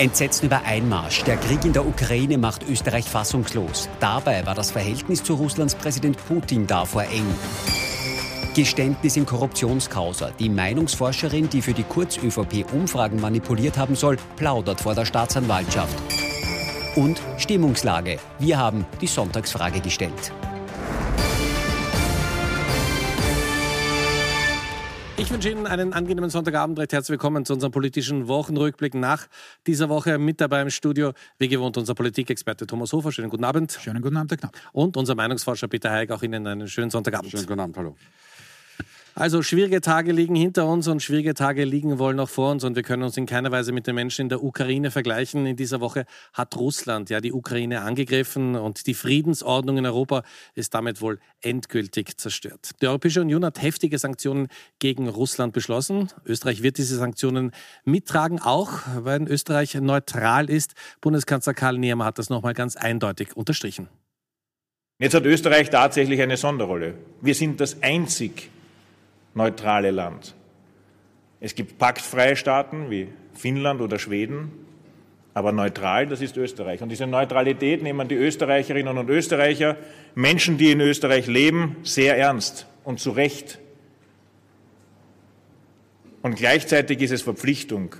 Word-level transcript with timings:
Entsetzen 0.00 0.46
über 0.46 0.62
Einmarsch. 0.64 1.24
Der 1.24 1.36
Krieg 1.36 1.62
in 1.66 1.74
der 1.74 1.86
Ukraine 1.86 2.38
macht 2.38 2.66
Österreich 2.66 3.04
fassungslos. 3.04 3.86
Dabei 4.00 4.46
war 4.46 4.54
das 4.54 4.70
Verhältnis 4.70 5.22
zu 5.22 5.34
Russlands 5.34 5.74
Präsident 5.74 6.16
Putin 6.26 6.66
davor 6.66 7.02
eng. 7.02 7.26
Geständnis 8.54 9.18
in 9.18 9.26
Korruptionskausa. 9.26 10.30
Die 10.38 10.48
Meinungsforscherin, 10.48 11.50
die 11.50 11.60
für 11.60 11.74
die 11.74 11.82
Kurz-ÖVP 11.82 12.72
Umfragen 12.72 13.20
manipuliert 13.20 13.76
haben 13.76 13.94
soll, 13.94 14.16
plaudert 14.36 14.80
vor 14.80 14.94
der 14.94 15.04
Staatsanwaltschaft. 15.04 15.96
Und 16.96 17.20
Stimmungslage. 17.36 18.18
Wir 18.38 18.56
haben 18.56 18.86
die 19.02 19.06
Sonntagsfrage 19.06 19.80
gestellt. 19.80 20.32
Ich 25.20 25.30
wünsche 25.30 25.50
Ihnen 25.50 25.66
einen 25.66 25.92
angenehmen 25.92 26.30
Sonntagabend. 26.30 26.78
Recht 26.78 26.94
herzlich 26.94 27.10
willkommen 27.10 27.44
zu 27.44 27.52
unserem 27.52 27.72
politischen 27.72 28.26
Wochenrückblick 28.26 28.94
nach 28.94 29.26
dieser 29.66 29.90
Woche. 29.90 30.16
Mit 30.16 30.40
dabei 30.40 30.62
im 30.62 30.70
Studio, 30.70 31.12
wie 31.36 31.46
gewohnt, 31.46 31.76
unser 31.76 31.94
Politikexperte 31.94 32.66
Thomas 32.66 32.94
Hofer. 32.94 33.12
Schönen 33.12 33.28
guten 33.28 33.44
Abend. 33.44 33.78
Schönen 33.82 34.00
guten 34.00 34.16
Abend, 34.16 34.30
Herr 34.30 34.38
Knapp. 34.38 34.56
Und 34.72 34.96
unser 34.96 35.14
Meinungsforscher 35.14 35.68
Peter 35.68 35.90
Heig. 35.90 36.10
Auch 36.10 36.22
Ihnen 36.22 36.46
einen 36.46 36.68
schönen 36.68 36.88
Sonntagabend. 36.88 37.30
Schönen 37.30 37.44
guten 37.44 37.60
Abend, 37.60 37.76
hallo. 37.76 37.96
Also 39.14 39.42
schwierige 39.42 39.80
Tage 39.80 40.12
liegen 40.12 40.36
hinter 40.36 40.66
uns 40.66 40.86
und 40.86 41.02
schwierige 41.02 41.34
Tage 41.34 41.64
liegen 41.64 41.98
wohl 41.98 42.14
noch 42.14 42.28
vor 42.28 42.50
uns 42.52 42.62
und 42.62 42.76
wir 42.76 42.82
können 42.82 43.02
uns 43.02 43.16
in 43.16 43.26
keiner 43.26 43.50
Weise 43.50 43.72
mit 43.72 43.86
den 43.86 43.96
Menschen 43.96 44.22
in 44.22 44.28
der 44.28 44.42
Ukraine 44.42 44.90
vergleichen. 44.90 45.46
In 45.46 45.56
dieser 45.56 45.80
Woche 45.80 46.06
hat 46.32 46.56
Russland 46.56 47.10
ja 47.10 47.20
die 47.20 47.32
Ukraine 47.32 47.82
angegriffen 47.82 48.54
und 48.54 48.86
die 48.86 48.94
Friedensordnung 48.94 49.78
in 49.78 49.86
Europa 49.86 50.22
ist 50.54 50.74
damit 50.74 51.00
wohl 51.00 51.18
endgültig 51.40 52.18
zerstört. 52.18 52.70
Die 52.80 52.86
Europäische 52.86 53.20
Union 53.20 53.44
hat 53.44 53.60
heftige 53.60 53.98
Sanktionen 53.98 54.48
gegen 54.78 55.08
Russland 55.08 55.52
beschlossen. 55.52 56.08
Österreich 56.24 56.62
wird 56.62 56.78
diese 56.78 56.96
Sanktionen 56.96 57.50
mittragen, 57.84 58.40
auch 58.40 58.72
weil 58.96 59.22
Österreich 59.28 59.74
neutral 59.74 60.48
ist. 60.48 60.74
Bundeskanzler 61.00 61.54
Karl 61.54 61.78
Nehammer 61.78 62.04
hat 62.04 62.18
das 62.18 62.30
nochmal 62.30 62.54
ganz 62.54 62.76
eindeutig 62.76 63.36
unterstrichen. 63.36 63.88
Jetzt 65.00 65.14
hat 65.14 65.24
Österreich 65.24 65.70
tatsächlich 65.70 66.20
eine 66.20 66.36
Sonderrolle. 66.36 66.94
Wir 67.22 67.34
sind 67.34 67.58
das 67.60 67.82
einzig 67.82 68.50
neutrale 69.40 69.90
Land. 69.90 70.34
Es 71.40 71.54
gibt 71.54 71.78
paktfreie 71.78 72.36
Staaten 72.36 72.90
wie 72.90 73.08
Finnland 73.32 73.80
oder 73.80 73.98
Schweden, 73.98 74.50
aber 75.32 75.52
neutral, 75.52 76.06
das 76.06 76.20
ist 76.20 76.36
Österreich. 76.36 76.82
Und 76.82 76.90
diese 76.90 77.06
Neutralität 77.06 77.82
nehmen 77.82 78.06
die 78.08 78.16
Österreicherinnen 78.16 78.98
und 78.98 79.08
Österreicher, 79.08 79.78
Menschen, 80.14 80.58
die 80.58 80.72
in 80.72 80.80
Österreich 80.80 81.26
leben, 81.26 81.76
sehr 81.84 82.18
ernst 82.18 82.66
und 82.84 83.00
zu 83.00 83.12
Recht. 83.12 83.58
Und 86.20 86.36
gleichzeitig 86.36 87.00
ist 87.00 87.12
es 87.12 87.22
Verpflichtung. 87.22 87.96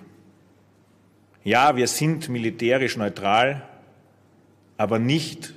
Ja, 1.43 1.75
wir 1.75 1.87
sind 1.87 2.29
militärisch 2.29 2.99
neutral, 2.99 3.67
aber 4.77 4.99
nicht 4.99 5.55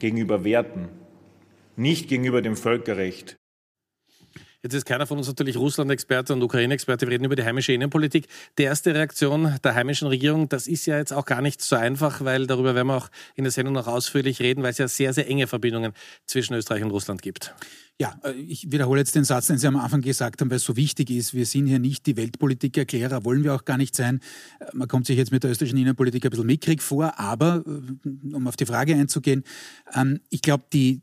gegenüber 0.00 0.42
Werten, 0.42 0.88
nicht 1.76 2.08
gegenüber 2.08 2.42
dem 2.42 2.56
Völkerrecht. 2.56 3.36
Jetzt 4.66 4.74
ist 4.74 4.84
keiner 4.84 5.06
von 5.06 5.16
uns 5.16 5.28
natürlich 5.28 5.56
Russland-Experte 5.56 6.32
und 6.32 6.42
Ukraine-Experte. 6.42 7.06
Wir 7.06 7.12
reden 7.12 7.24
über 7.24 7.36
die 7.36 7.44
heimische 7.44 7.72
Innenpolitik. 7.72 8.26
Die 8.58 8.64
erste 8.64 8.92
Reaktion 8.92 9.54
der 9.62 9.74
heimischen 9.76 10.08
Regierung, 10.08 10.48
das 10.48 10.66
ist 10.66 10.86
ja 10.86 10.96
jetzt 10.98 11.12
auch 11.12 11.24
gar 11.24 11.40
nicht 11.40 11.62
so 11.62 11.76
einfach, 11.76 12.24
weil 12.24 12.48
darüber 12.48 12.74
werden 12.74 12.88
wir 12.88 12.96
auch 12.96 13.08
in 13.36 13.44
der 13.44 13.52
Sendung 13.52 13.74
noch 13.74 13.86
ausführlich 13.86 14.40
reden, 14.40 14.64
weil 14.64 14.72
es 14.72 14.78
ja 14.78 14.88
sehr, 14.88 15.12
sehr 15.12 15.28
enge 15.28 15.46
Verbindungen 15.46 15.92
zwischen 16.26 16.54
Österreich 16.54 16.82
und 16.82 16.90
Russland 16.90 17.22
gibt. 17.22 17.54
Ja, 18.00 18.18
äh, 18.24 18.32
ich 18.32 18.72
wiederhole 18.72 19.00
jetzt 19.00 19.14
den 19.14 19.22
Satz, 19.22 19.46
den 19.46 19.58
Sie 19.58 19.68
am 19.68 19.76
Anfang 19.76 20.00
gesagt 20.00 20.40
haben, 20.40 20.50
weil 20.50 20.56
es 20.56 20.64
so 20.64 20.76
wichtig 20.76 21.10
ist. 21.10 21.32
Wir 21.32 21.46
sind 21.46 21.68
hier 21.68 21.78
nicht 21.78 22.04
die 22.06 22.16
Weltpolitikerklärer, 22.16 23.24
wollen 23.24 23.44
wir 23.44 23.54
auch 23.54 23.64
gar 23.64 23.78
nicht 23.78 23.94
sein. 23.94 24.20
Äh, 24.58 24.64
man 24.72 24.88
kommt 24.88 25.06
sich 25.06 25.16
jetzt 25.16 25.30
mit 25.30 25.44
der 25.44 25.52
österreichischen 25.52 25.78
Innenpolitik 25.78 26.24
ein 26.24 26.30
bisschen 26.30 26.46
mickrig 26.46 26.82
vor, 26.82 27.20
aber 27.20 27.62
äh, 27.64 28.34
um 28.34 28.48
auf 28.48 28.56
die 28.56 28.66
Frage 28.66 28.96
einzugehen, 28.96 29.44
ähm, 29.94 30.18
ich 30.28 30.42
glaube, 30.42 30.64
die, 30.72 31.02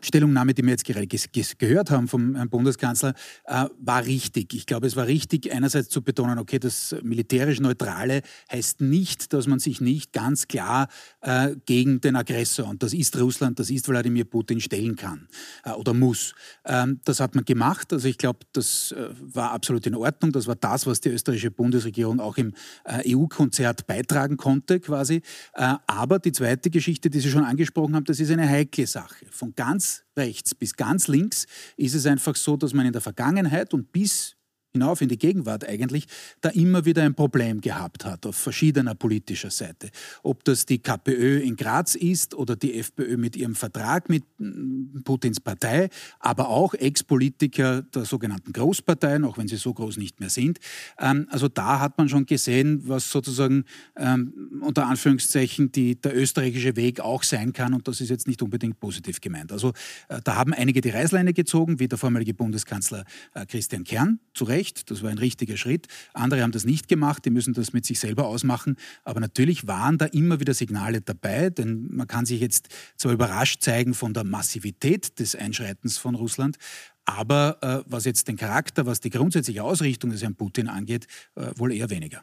Stellungnahme, 0.00 0.54
die 0.54 0.62
wir 0.62 0.70
jetzt 0.70 0.84
gerade 0.84 1.06
gehört 1.06 1.90
haben 1.90 2.08
vom 2.08 2.34
Herrn 2.34 2.50
Bundeskanzler, 2.50 3.14
äh, 3.46 3.66
war 3.78 4.04
richtig. 4.04 4.54
Ich 4.54 4.66
glaube, 4.66 4.86
es 4.86 4.96
war 4.96 5.06
richtig, 5.06 5.52
einerseits 5.52 5.88
zu 5.88 6.02
betonen, 6.02 6.38
okay, 6.38 6.58
das 6.58 6.94
militärisch 7.02 7.60
Neutrale 7.60 8.22
heißt 8.52 8.80
nicht, 8.80 9.32
dass 9.32 9.46
man 9.46 9.58
sich 9.58 9.80
nicht 9.80 10.12
ganz 10.12 10.46
klar 10.46 10.88
äh, 11.20 11.56
gegen 11.66 12.00
den 12.00 12.16
Aggressor, 12.16 12.68
und 12.68 12.82
das 12.82 12.92
ist 12.92 13.18
Russland, 13.18 13.58
das 13.58 13.70
ist 13.70 13.88
Wladimir 13.88 14.24
Putin, 14.24 14.60
stellen 14.60 14.96
kann 14.96 15.28
äh, 15.64 15.70
oder 15.70 15.94
muss. 15.94 16.34
Ähm, 16.64 17.00
das 17.04 17.20
hat 17.20 17.34
man 17.34 17.44
gemacht. 17.44 17.92
Also 17.92 18.08
ich 18.08 18.18
glaube, 18.18 18.40
das 18.52 18.94
war 19.20 19.52
absolut 19.52 19.86
in 19.86 19.94
Ordnung. 19.94 20.32
Das 20.32 20.46
war 20.46 20.56
das, 20.56 20.86
was 20.86 21.00
die 21.00 21.08
österreichische 21.08 21.50
Bundesregierung 21.50 22.20
auch 22.20 22.36
im 22.36 22.52
EU-Konzert 22.86 23.86
beitragen 23.86 24.36
konnte, 24.36 24.80
quasi. 24.80 25.22
Aber 25.52 26.18
die 26.18 26.32
zweite 26.32 26.70
Geschichte, 26.70 27.10
die 27.10 27.20
Sie 27.20 27.30
schon 27.30 27.44
angesprochen 27.44 27.94
haben, 27.94 28.04
das 28.04 28.20
ist 28.20 28.30
eine 28.30 28.48
heikle 28.48 28.86
Sache 28.86 29.26
von 29.34 29.54
ganz 29.54 30.04
rechts 30.16 30.54
bis 30.54 30.74
ganz 30.74 31.08
links 31.08 31.46
ist 31.76 31.94
es 31.94 32.06
einfach 32.06 32.36
so, 32.36 32.56
dass 32.56 32.72
man 32.72 32.86
in 32.86 32.92
der 32.92 33.02
Vergangenheit 33.02 33.74
und 33.74 33.92
bis 33.92 34.36
hinauf 34.74 35.00
in 35.00 35.08
die 35.08 35.18
Gegenwart 35.18 35.66
eigentlich, 35.68 36.06
da 36.40 36.48
immer 36.48 36.84
wieder 36.84 37.04
ein 37.04 37.14
Problem 37.14 37.60
gehabt 37.60 38.04
hat 38.04 38.26
auf 38.26 38.34
verschiedener 38.34 38.96
politischer 38.96 39.50
Seite. 39.50 39.90
Ob 40.24 40.42
das 40.42 40.66
die 40.66 40.80
KPÖ 40.80 41.38
in 41.38 41.54
Graz 41.54 41.94
ist 41.94 42.34
oder 42.34 42.56
die 42.56 42.74
FPÖ 42.80 43.16
mit 43.16 43.36
ihrem 43.36 43.54
Vertrag 43.54 44.08
mit 44.08 44.24
mm, 44.38 45.02
Putins 45.04 45.38
Partei, 45.38 45.90
aber 46.18 46.48
auch 46.48 46.74
Ex-Politiker 46.74 47.82
der 47.82 48.04
sogenannten 48.04 48.52
Großparteien, 48.52 49.24
auch 49.24 49.38
wenn 49.38 49.46
sie 49.46 49.58
so 49.58 49.72
groß 49.72 49.96
nicht 49.96 50.18
mehr 50.18 50.28
sind. 50.28 50.58
Ähm, 50.98 51.28
also 51.30 51.46
da 51.46 51.78
hat 51.78 51.96
man 51.96 52.08
schon 52.08 52.26
gesehen, 52.26 52.82
was 52.88 53.08
sozusagen 53.10 53.66
ähm, 53.96 54.60
unter 54.60 54.88
Anführungszeichen 54.88 55.70
die, 55.70 56.00
der 56.00 56.16
österreichische 56.16 56.74
Weg 56.74 56.98
auch 56.98 57.22
sein 57.22 57.52
kann 57.52 57.74
und 57.74 57.86
das 57.86 58.00
ist 58.00 58.08
jetzt 58.08 58.26
nicht 58.26 58.42
unbedingt 58.42 58.80
positiv 58.80 59.20
gemeint. 59.20 59.52
Also 59.52 59.68
äh, 60.08 60.20
da 60.24 60.34
haben 60.34 60.52
einige 60.52 60.80
die 60.80 60.90
Reißleine 60.90 61.32
gezogen, 61.32 61.78
wie 61.78 61.86
der 61.86 61.96
vormalige 61.96 62.34
Bundeskanzler 62.34 63.04
äh, 63.34 63.46
Christian 63.46 63.84
Kern, 63.84 64.18
zu 64.34 64.42
Recht 64.42 64.63
Recht, 64.64 64.90
das 64.90 65.02
war 65.02 65.10
ein 65.10 65.18
richtiger 65.18 65.58
Schritt. 65.58 65.88
Andere 66.14 66.42
haben 66.42 66.52
das 66.52 66.64
nicht 66.64 66.88
gemacht, 66.88 67.24
die 67.26 67.30
müssen 67.30 67.52
das 67.52 67.74
mit 67.74 67.84
sich 67.84 68.00
selber 68.00 68.26
ausmachen. 68.26 68.76
Aber 69.04 69.20
natürlich 69.20 69.66
waren 69.66 69.98
da 69.98 70.06
immer 70.06 70.40
wieder 70.40 70.54
Signale 70.54 71.02
dabei, 71.02 71.50
denn 71.50 71.88
man 71.90 72.06
kann 72.06 72.24
sich 72.24 72.40
jetzt 72.40 72.68
zwar 72.96 73.12
überrascht 73.12 73.62
zeigen 73.62 73.92
von 73.92 74.14
der 74.14 74.24
Massivität 74.24 75.18
des 75.18 75.36
Einschreitens 75.36 75.98
von 75.98 76.14
Russland, 76.14 76.56
aber 77.04 77.58
äh, 77.60 77.90
was 77.90 78.06
jetzt 78.06 78.26
den 78.28 78.36
Charakter, 78.36 78.86
was 78.86 79.00
die 79.00 79.10
grundsätzliche 79.10 79.62
Ausrichtung 79.62 80.10
des 80.10 80.22
Herrn 80.22 80.34
Putin 80.34 80.68
angeht, 80.68 81.06
äh, 81.34 81.50
wohl 81.56 81.72
eher 81.74 81.90
weniger. 81.90 82.22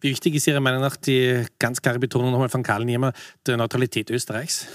Wie 0.00 0.10
wichtig 0.10 0.34
ist 0.34 0.46
Ihrer 0.46 0.60
Meinung 0.60 0.80
nach 0.80 0.96
die 0.96 1.44
ganz 1.58 1.82
klare 1.82 1.98
Betonung 1.98 2.30
nochmal 2.30 2.48
von 2.48 2.62
Karl 2.62 2.84
Niemer 2.84 3.12
der 3.46 3.56
Neutralität 3.56 4.10
Österreichs? 4.10 4.66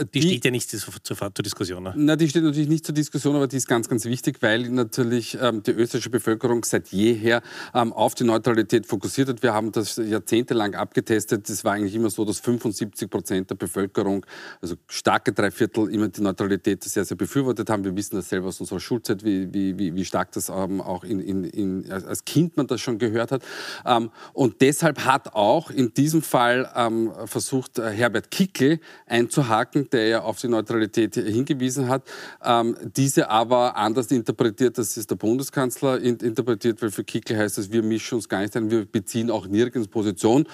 Die, 0.00 0.20
die 0.20 0.22
steht 0.22 0.44
ja 0.46 0.50
nicht 0.50 0.70
zur, 0.70 0.92
zur, 1.02 1.30
Diskussion. 1.30 1.82
Ne? 1.82 1.92
Na, 1.94 2.16
die 2.16 2.28
steht 2.28 2.42
natürlich 2.42 2.68
nicht 2.68 2.86
zur 2.86 2.94
Diskussion, 2.94 3.36
aber 3.36 3.46
die 3.46 3.58
ist 3.58 3.68
ganz, 3.68 3.88
ganz 3.88 4.06
wichtig, 4.06 4.38
weil 4.40 4.70
natürlich 4.70 5.36
ähm, 5.40 5.62
die 5.62 5.72
österreichische 5.72 6.08
Bevölkerung 6.08 6.64
seit 6.64 6.88
jeher 6.88 7.42
ähm, 7.74 7.92
auf 7.92 8.14
die 8.14 8.24
Neutralität 8.24 8.86
fokussiert 8.86 9.28
hat. 9.28 9.42
Wir 9.42 9.52
haben 9.52 9.70
das 9.70 9.96
jahrzehntelang 9.96 10.74
abgetestet. 10.74 11.48
Es 11.50 11.62
war 11.64 11.74
eigentlich 11.74 11.94
immer 11.94 12.08
so, 12.08 12.24
dass 12.24 12.40
75 12.40 13.10
Prozent 13.10 13.50
der 13.50 13.56
Bevölkerung, 13.56 14.24
also 14.62 14.76
starke 14.88 15.32
drei 15.32 15.50
Viertel, 15.50 15.92
immer 15.92 16.08
die 16.08 16.22
Neutralität 16.22 16.82
sehr, 16.82 17.04
sehr 17.04 17.18
befürwortet 17.18 17.68
haben. 17.68 17.84
Wir 17.84 17.94
wissen 17.94 18.16
das 18.16 18.30
selber 18.30 18.48
aus 18.48 18.60
unserer 18.60 18.80
Schulzeit, 18.80 19.22
wie, 19.24 19.52
wie, 19.52 19.94
wie 19.94 20.04
stark 20.06 20.32
das 20.32 20.48
ähm, 20.48 20.80
auch 20.80 21.04
in, 21.04 21.20
in, 21.20 21.44
in, 21.44 21.92
als 21.92 22.24
Kind 22.24 22.56
man 22.56 22.66
das 22.66 22.80
schon 22.80 22.98
gehört 22.98 23.30
hat. 23.30 23.42
Ähm, 23.84 24.10
und 24.32 24.62
deshalb 24.72 25.04
hat 25.04 25.34
auch 25.34 25.70
in 25.70 25.92
diesem 25.92 26.22
Fall 26.22 26.70
ähm, 26.74 27.12
versucht, 27.26 27.78
äh, 27.78 27.90
Herbert 27.90 28.30
Kickel 28.30 28.80
einzuhaken 29.06 29.90
der 29.92 30.06
ja 30.06 30.22
auf 30.22 30.40
die 30.40 30.48
Neutralität 30.48 31.14
hingewiesen 31.14 31.88
hat, 31.88 32.04
ähm, 32.42 32.74
diese 32.96 33.28
aber 33.28 33.76
anders 33.76 34.10
interpretiert, 34.10 34.78
dass 34.78 34.96
es 34.96 35.06
der 35.06 35.16
Bundeskanzler 35.16 36.00
interpretiert, 36.00 36.80
weil 36.80 36.90
für 36.90 37.04
Kickel 37.04 37.36
heißt 37.36 37.58
es, 37.58 37.70
wir 37.70 37.82
mischen 37.82 38.14
uns 38.14 38.28
gar 38.28 38.40
nicht 38.40 38.56
ein, 38.56 38.70
wir 38.70 38.86
beziehen 38.86 39.30
auch 39.30 39.46
nirgends 39.46 39.88
Position. 39.88 40.46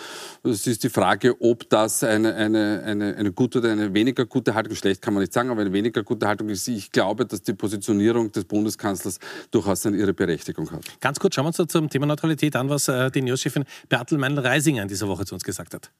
Es 0.43 0.67
ist 0.67 0.82
die 0.82 0.88
Frage, 0.88 1.41
ob 1.41 1.69
das 1.71 2.03
eine, 2.03 2.35
eine, 2.35 2.82
eine, 2.85 3.14
eine 3.17 3.32
gute 3.32 3.59
oder 3.59 3.71
eine 3.71 3.94
weniger 3.94 4.26
gute 4.26 4.55
Haltung, 4.55 4.75
schlecht 4.75 5.00
kann 5.00 5.14
man 5.14 5.21
nicht 5.21 5.32
sagen, 5.32 5.50
aber 5.50 5.61
eine 5.61 5.73
weniger 5.73 6.03
gute 6.03 6.26
Haltung 6.26 6.49
ist. 6.49 6.67
Ich 6.67 6.91
glaube, 6.91 7.25
dass 7.25 7.43
die 7.43 7.55
Positionierung 7.55 8.32
des 8.32 8.47
Bundeskanzlers 8.47 9.21
durchaus 9.53 9.87
eine 9.87 9.97
ihre 9.97 10.12
Berechtigung 10.12 10.73
hat. 10.73 10.82
Ganz 11.00 11.21
kurz 11.21 11.37
schauen 11.37 11.44
wir 11.44 11.61
uns 11.61 11.73
zum 11.73 11.88
Thema 11.88 12.06
Neutralität 12.06 12.56
an, 12.56 12.69
was 12.69 12.88
äh, 12.88 13.11
die 13.12 13.23
News-Chefin 13.23 13.64
Bertel 14.08 14.19
Meinl-Reisinger 14.19 14.82
in 14.82 14.88
dieser 14.88 15.06
Woche 15.06 15.26
zu 15.26 15.34
uns 15.34 15.44
gesagt 15.44 15.75
hat. 15.75 15.90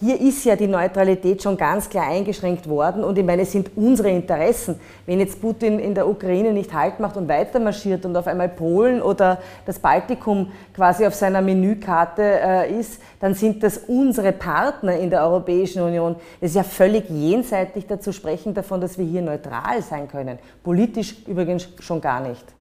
Hier 0.00 0.20
ist 0.20 0.44
ja 0.44 0.54
die 0.56 0.68
Neutralität 0.68 1.42
schon 1.42 1.56
ganz 1.56 1.88
klar 1.88 2.08
eingeschränkt 2.08 2.68
worden 2.68 3.02
und 3.02 3.18
ich 3.18 3.24
meine, 3.24 3.42
es 3.42 3.52
sind 3.52 3.70
unsere 3.76 4.10
Interessen. 4.10 4.80
Wenn 5.06 5.18
jetzt 5.18 5.40
Putin 5.40 5.78
in 5.78 5.94
der 5.94 6.08
Ukraine 6.08 6.52
nicht 6.52 6.72
Halt 6.72 7.00
macht 7.00 7.16
und 7.16 7.28
weiter 7.28 7.58
marschiert 7.58 8.04
und 8.04 8.16
auf 8.16 8.26
einmal 8.26 8.48
Polen 8.48 9.02
oder 9.02 9.40
das 9.64 9.78
Baltikum 9.78 10.52
quasi 10.74 11.04
auf 11.04 11.14
seiner 11.14 11.40
Menükarte 11.40 12.22
äh, 12.22 12.78
ist, 12.80 13.00
dann 13.20 13.34
sind 13.34 13.62
das 13.62 13.78
unsere 13.78 14.32
Partner 14.32 14.96
in 14.96 15.10
der 15.10 15.22
Europäischen 15.22 15.82
Union. 15.82 16.16
Es 16.40 16.50
ist 16.50 16.56
ja 16.56 16.64
völlig 16.64 17.08
jenseitig 17.10 17.86
dazu 17.86 18.12
sprechen 18.12 18.54
davon, 18.54 18.80
dass 18.80 18.98
wir 18.98 19.04
hier 19.04 19.22
neutral 19.22 19.82
sein 19.82 20.08
können. 20.08 20.38
Politisch 20.62 21.26
übrigens 21.26 21.68
schon 21.80 22.00
gar 22.00 22.20
nicht. 22.20 22.57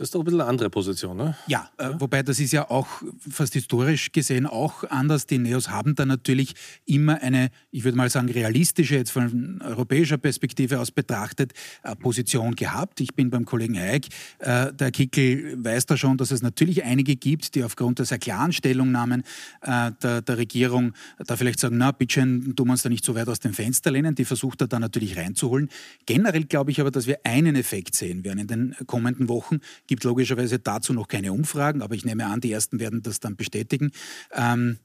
Das 0.00 0.06
ist 0.06 0.14
doch 0.14 0.20
ein 0.20 0.24
bisschen 0.24 0.40
eine 0.40 0.48
andere 0.48 0.70
Position, 0.70 1.14
ne? 1.14 1.36
Ja, 1.46 1.68
äh, 1.76 1.90
wobei 1.98 2.22
das 2.22 2.40
ist 2.40 2.52
ja 2.52 2.70
auch 2.70 2.86
fast 3.18 3.52
historisch 3.52 4.12
gesehen 4.12 4.46
auch 4.46 4.84
anders. 4.84 5.26
Die 5.26 5.36
Neos 5.36 5.68
haben 5.68 5.94
da 5.94 6.06
natürlich 6.06 6.54
immer 6.86 7.20
eine, 7.20 7.50
ich 7.70 7.84
würde 7.84 7.98
mal 7.98 8.08
sagen, 8.08 8.30
realistische, 8.30 8.94
jetzt 8.94 9.10
von 9.10 9.60
europäischer 9.60 10.16
Perspektive 10.16 10.80
aus 10.80 10.90
betrachtet, 10.90 11.52
äh, 11.82 11.94
Position 11.96 12.56
gehabt. 12.56 13.02
Ich 13.02 13.14
bin 13.14 13.28
beim 13.28 13.44
Kollegen 13.44 13.76
Eick. 13.76 14.06
Äh, 14.38 14.72
der 14.72 14.90
Kickel 14.90 15.62
weiß 15.62 15.84
da 15.84 15.98
schon, 15.98 16.16
dass 16.16 16.30
es 16.30 16.40
natürlich 16.40 16.82
einige 16.82 17.16
gibt, 17.16 17.54
die 17.54 17.62
aufgrund 17.62 17.98
der 17.98 18.06
sehr 18.06 18.18
klaren 18.18 18.54
Stellungnahmen 18.54 19.22
äh, 19.60 19.90
der, 20.02 20.22
der, 20.22 20.38
Regierung 20.38 20.94
da 21.18 21.36
vielleicht 21.36 21.60
sagen, 21.60 21.76
na, 21.76 21.92
bitte 21.92 22.14
schön, 22.14 22.56
tun 22.56 22.68
wir 22.68 22.72
uns 22.72 22.80
da 22.80 22.88
nicht 22.88 23.04
so 23.04 23.14
weit 23.14 23.28
aus 23.28 23.40
dem 23.40 23.52
Fenster 23.52 23.90
lehnen. 23.90 24.14
Die 24.14 24.24
versucht 24.24 24.62
er 24.62 24.68
da 24.68 24.78
natürlich 24.80 25.18
reinzuholen. 25.18 25.68
Generell 26.06 26.44
glaube 26.44 26.70
ich 26.70 26.80
aber, 26.80 26.90
dass 26.90 27.06
wir 27.06 27.18
einen 27.24 27.54
Effekt 27.54 27.94
sehen 27.94 28.24
werden 28.24 28.38
in 28.38 28.46
den 28.46 28.76
kommenden 28.86 29.28
Wochen 29.28 29.60
gibt 29.90 30.04
logischerweise 30.04 30.60
dazu 30.60 30.92
noch 30.92 31.08
keine 31.08 31.32
Umfragen, 31.32 31.82
aber 31.82 31.96
ich 31.96 32.04
nehme 32.04 32.24
an, 32.26 32.40
die 32.40 32.52
ersten 32.52 32.78
werden 32.78 33.02
das 33.02 33.18
dann 33.18 33.34
bestätigen. 33.34 33.90
Ähm, 34.32 34.78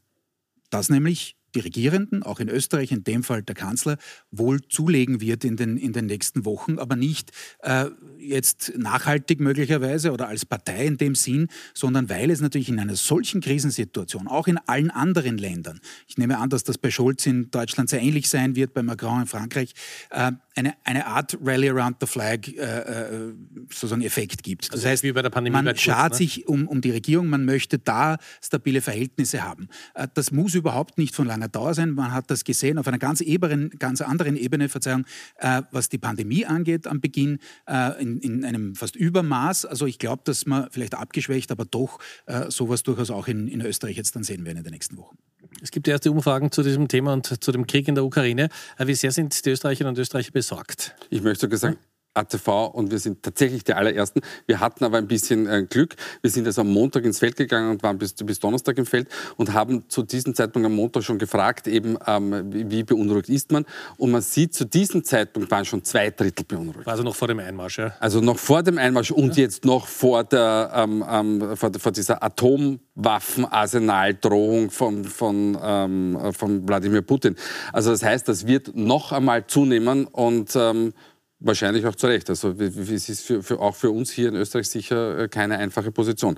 dass 0.71 0.89
nämlich 0.89 1.37
die 1.55 1.61
Regierenden, 1.61 2.23
auch 2.23 2.39
in 2.39 2.49
Österreich, 2.49 2.91
in 2.91 3.03
dem 3.03 3.23
Fall 3.23 3.41
der 3.41 3.55
Kanzler, 3.55 3.97
wohl 4.31 4.61
zulegen 4.61 5.21
wird 5.21 5.43
in 5.43 5.55
den, 5.55 5.77
in 5.77 5.93
den 5.93 6.05
nächsten 6.05 6.45
Wochen, 6.45 6.77
aber 6.77 6.95
nicht 6.95 7.31
äh, 7.59 7.85
jetzt 8.19 8.73
nachhaltig 8.77 9.39
möglicherweise 9.39 10.11
oder 10.11 10.27
als 10.27 10.45
Partei 10.45 10.85
in 10.85 10.97
dem 10.97 11.15
Sinn, 11.15 11.47
sondern 11.73 12.09
weil 12.09 12.29
es 12.29 12.41
natürlich 12.41 12.69
in 12.69 12.79
einer 12.79 12.95
solchen 12.95 13.41
Krisensituation, 13.41 14.27
auch 14.27 14.47
in 14.47 14.57
allen 14.57 14.91
anderen 14.91 15.37
Ländern, 15.37 15.79
ich 16.07 16.17
nehme 16.17 16.37
an, 16.37 16.49
dass 16.49 16.63
das 16.63 16.77
bei 16.77 16.91
Scholz 16.91 17.25
in 17.25 17.49
Deutschland 17.51 17.89
sehr 17.89 18.01
ähnlich 18.01 18.29
sein 18.29 18.55
wird, 18.55 18.73
bei 18.73 18.83
Macron 18.83 19.21
in 19.21 19.27
Frankreich, 19.27 19.73
äh, 20.11 20.31
eine, 20.55 20.73
eine 20.83 21.05
Art 21.07 21.37
Rally 21.41 21.69
around 21.69 21.97
the 21.99 22.07
flag 22.07 22.47
äh, 22.47 22.61
äh 22.61 23.33
sozusagen 23.69 24.01
Effekt 24.01 24.43
gibt. 24.43 24.65
Das 24.65 24.75
also 24.75 24.87
heißt, 24.87 25.03
wie 25.03 25.11
bei 25.11 25.21
der 25.21 25.29
Pandemie 25.29 25.61
man 25.61 25.77
schart 25.77 26.13
ne? 26.13 26.17
sich 26.17 26.47
um, 26.47 26.67
um 26.67 26.81
die 26.81 26.91
Regierung, 26.91 27.27
man 27.27 27.45
möchte 27.45 27.79
da 27.79 28.17
stabile 28.41 28.81
Verhältnisse 28.81 29.43
haben. 29.43 29.67
Äh, 29.93 30.07
das 30.13 30.31
muss 30.31 30.55
überhaupt 30.55 30.97
nicht 30.97 31.15
von 31.15 31.27
langer 31.27 31.44
langer 31.45 31.49
Dauer 31.49 31.73
sein. 31.73 31.91
Man 31.91 32.13
hat 32.13 32.29
das 32.29 32.43
gesehen 32.43 32.77
auf 32.77 32.87
einer 32.87 32.97
ganz, 32.97 33.21
eberen, 33.21 33.69
ganz 33.79 34.01
anderen 34.01 34.35
Ebene, 34.35 34.69
Verzeihung, 34.69 35.05
äh, 35.37 35.61
was 35.71 35.89
die 35.89 35.97
Pandemie 35.97 36.45
angeht 36.45 36.87
am 36.87 37.01
Beginn, 37.01 37.39
äh, 37.67 38.01
in, 38.01 38.19
in, 38.19 38.45
einem 38.45 38.75
fast 38.75 38.95
Übermaß. 38.95 39.65
Also 39.65 39.85
ich 39.85 39.99
glaube, 39.99 40.23
dass 40.25 40.45
man 40.45 40.69
vielleicht 40.71 40.95
abgeschwächt, 40.95 41.51
aber 41.51 41.65
doch 41.65 41.99
äh, 42.25 42.49
sowas 42.49 42.83
durchaus 42.83 43.11
auch 43.11 43.27
in, 43.27 43.47
in 43.47 43.61
Österreich 43.61 43.97
jetzt 43.97 44.15
dann 44.15 44.23
sehen 44.23 44.45
werden 44.45 44.57
in 44.59 44.63
den 44.63 44.73
nächsten 44.73 44.97
Wochen. 44.97 45.17
Es 45.61 45.71
gibt 45.71 45.87
erste 45.87 46.11
Umfragen 46.11 46.51
zu 46.51 46.63
diesem 46.63 46.87
Thema 46.87 47.13
und 47.13 47.43
zu 47.43 47.51
dem 47.51 47.65
Krieg 47.67 47.87
in 47.87 47.95
der 47.95 48.03
Ukraine. 48.03 48.49
Äh, 48.77 48.87
wie 48.87 48.95
sehr 48.95 49.11
sind 49.11 49.45
die 49.45 49.49
Österreicherinnen 49.49 49.95
und 49.95 49.99
Österreicher 49.99 50.31
besorgt? 50.31 50.95
Ich 51.09 51.21
möchte 51.21 51.41
sogar 51.41 51.57
sagen, 51.57 51.77
ATV 52.15 52.71
und 52.73 52.91
wir 52.91 52.99
sind 52.99 53.23
tatsächlich 53.23 53.63
die 53.63 53.73
allerersten. 53.73 54.21
Wir 54.47 54.59
hatten 54.59 54.83
aber 54.83 54.97
ein 54.97 55.07
bisschen 55.07 55.47
äh, 55.47 55.65
Glück. 55.69 55.95
Wir 56.21 56.31
sind 56.31 56.47
also 56.47 56.61
am 56.61 56.71
Montag 56.71 57.05
ins 57.05 57.19
Feld 57.19 57.35
gegangen 57.35 57.71
und 57.71 57.83
waren 57.83 57.97
bis, 57.97 58.13
bis 58.13 58.39
Donnerstag 58.39 58.77
im 58.77 58.85
Feld 58.85 59.09
und 59.37 59.53
haben 59.53 59.89
zu 59.89 60.03
diesem 60.03 60.33
Zeitpunkt 60.33 60.65
am 60.65 60.73
Montag 60.73 61.03
schon 61.03 61.17
gefragt, 61.17 61.67
eben 61.67 61.97
ähm, 62.07 62.51
wie, 62.51 62.83
beunruhigt 62.83 63.27
ist 63.29 63.51
man. 63.51 63.65
Und 63.97 64.11
man 64.11 64.21
sieht, 64.21 64.53
zu 64.53 64.65
diesem 64.65 65.03
Zeitpunkt 65.03 65.51
waren 65.51 65.65
schon 65.65 65.83
zwei 65.83 66.09
Drittel 66.09 66.45
beunruhigt. 66.45 66.87
Also 66.87 67.03
noch 67.03 67.15
vor 67.15 67.27
dem 67.27 67.39
Einmarsch, 67.39 67.79
ja? 67.79 67.93
Also 67.99 68.21
noch 68.21 68.39
vor 68.39 68.63
dem 68.63 68.77
Einmarsch 68.77 69.11
und 69.11 69.35
ja. 69.35 69.43
jetzt 69.43 69.65
noch 69.65 69.87
vor, 69.87 70.23
der, 70.23 70.71
ähm, 70.73 71.03
ähm, 71.09 71.57
vor, 71.57 71.71
vor 71.77 71.91
dieser 71.91 72.23
Atomwaffenarsenaldrohung 72.23 74.71
von, 74.71 75.03
von, 75.03 75.57
ähm, 75.61 76.17
von 76.31 76.65
Wladimir 76.67 77.01
Putin. 77.01 77.35
Also 77.73 77.91
das 77.91 78.03
heißt, 78.03 78.27
das 78.27 78.47
wird 78.47 78.75
noch 78.75 79.11
einmal 79.11 79.45
zunehmen 79.47 80.05
und 80.05 80.55
ähm, 80.55 80.93
Wahrscheinlich 81.39 81.85
auch 81.85 81.95
zu 81.95 82.07
Recht. 82.07 82.29
Also 82.29 82.51
es 82.51 83.09
ist 83.09 83.21
für, 83.25 83.43
für, 83.43 83.59
auch 83.59 83.75
für 83.75 83.91
uns 83.91 84.11
hier 84.11 84.29
in 84.29 84.35
Österreich 84.35 84.69
sicher 84.69 85.19
äh, 85.19 85.27
keine 85.27 85.57
einfache 85.57 85.91
Position. 85.91 86.37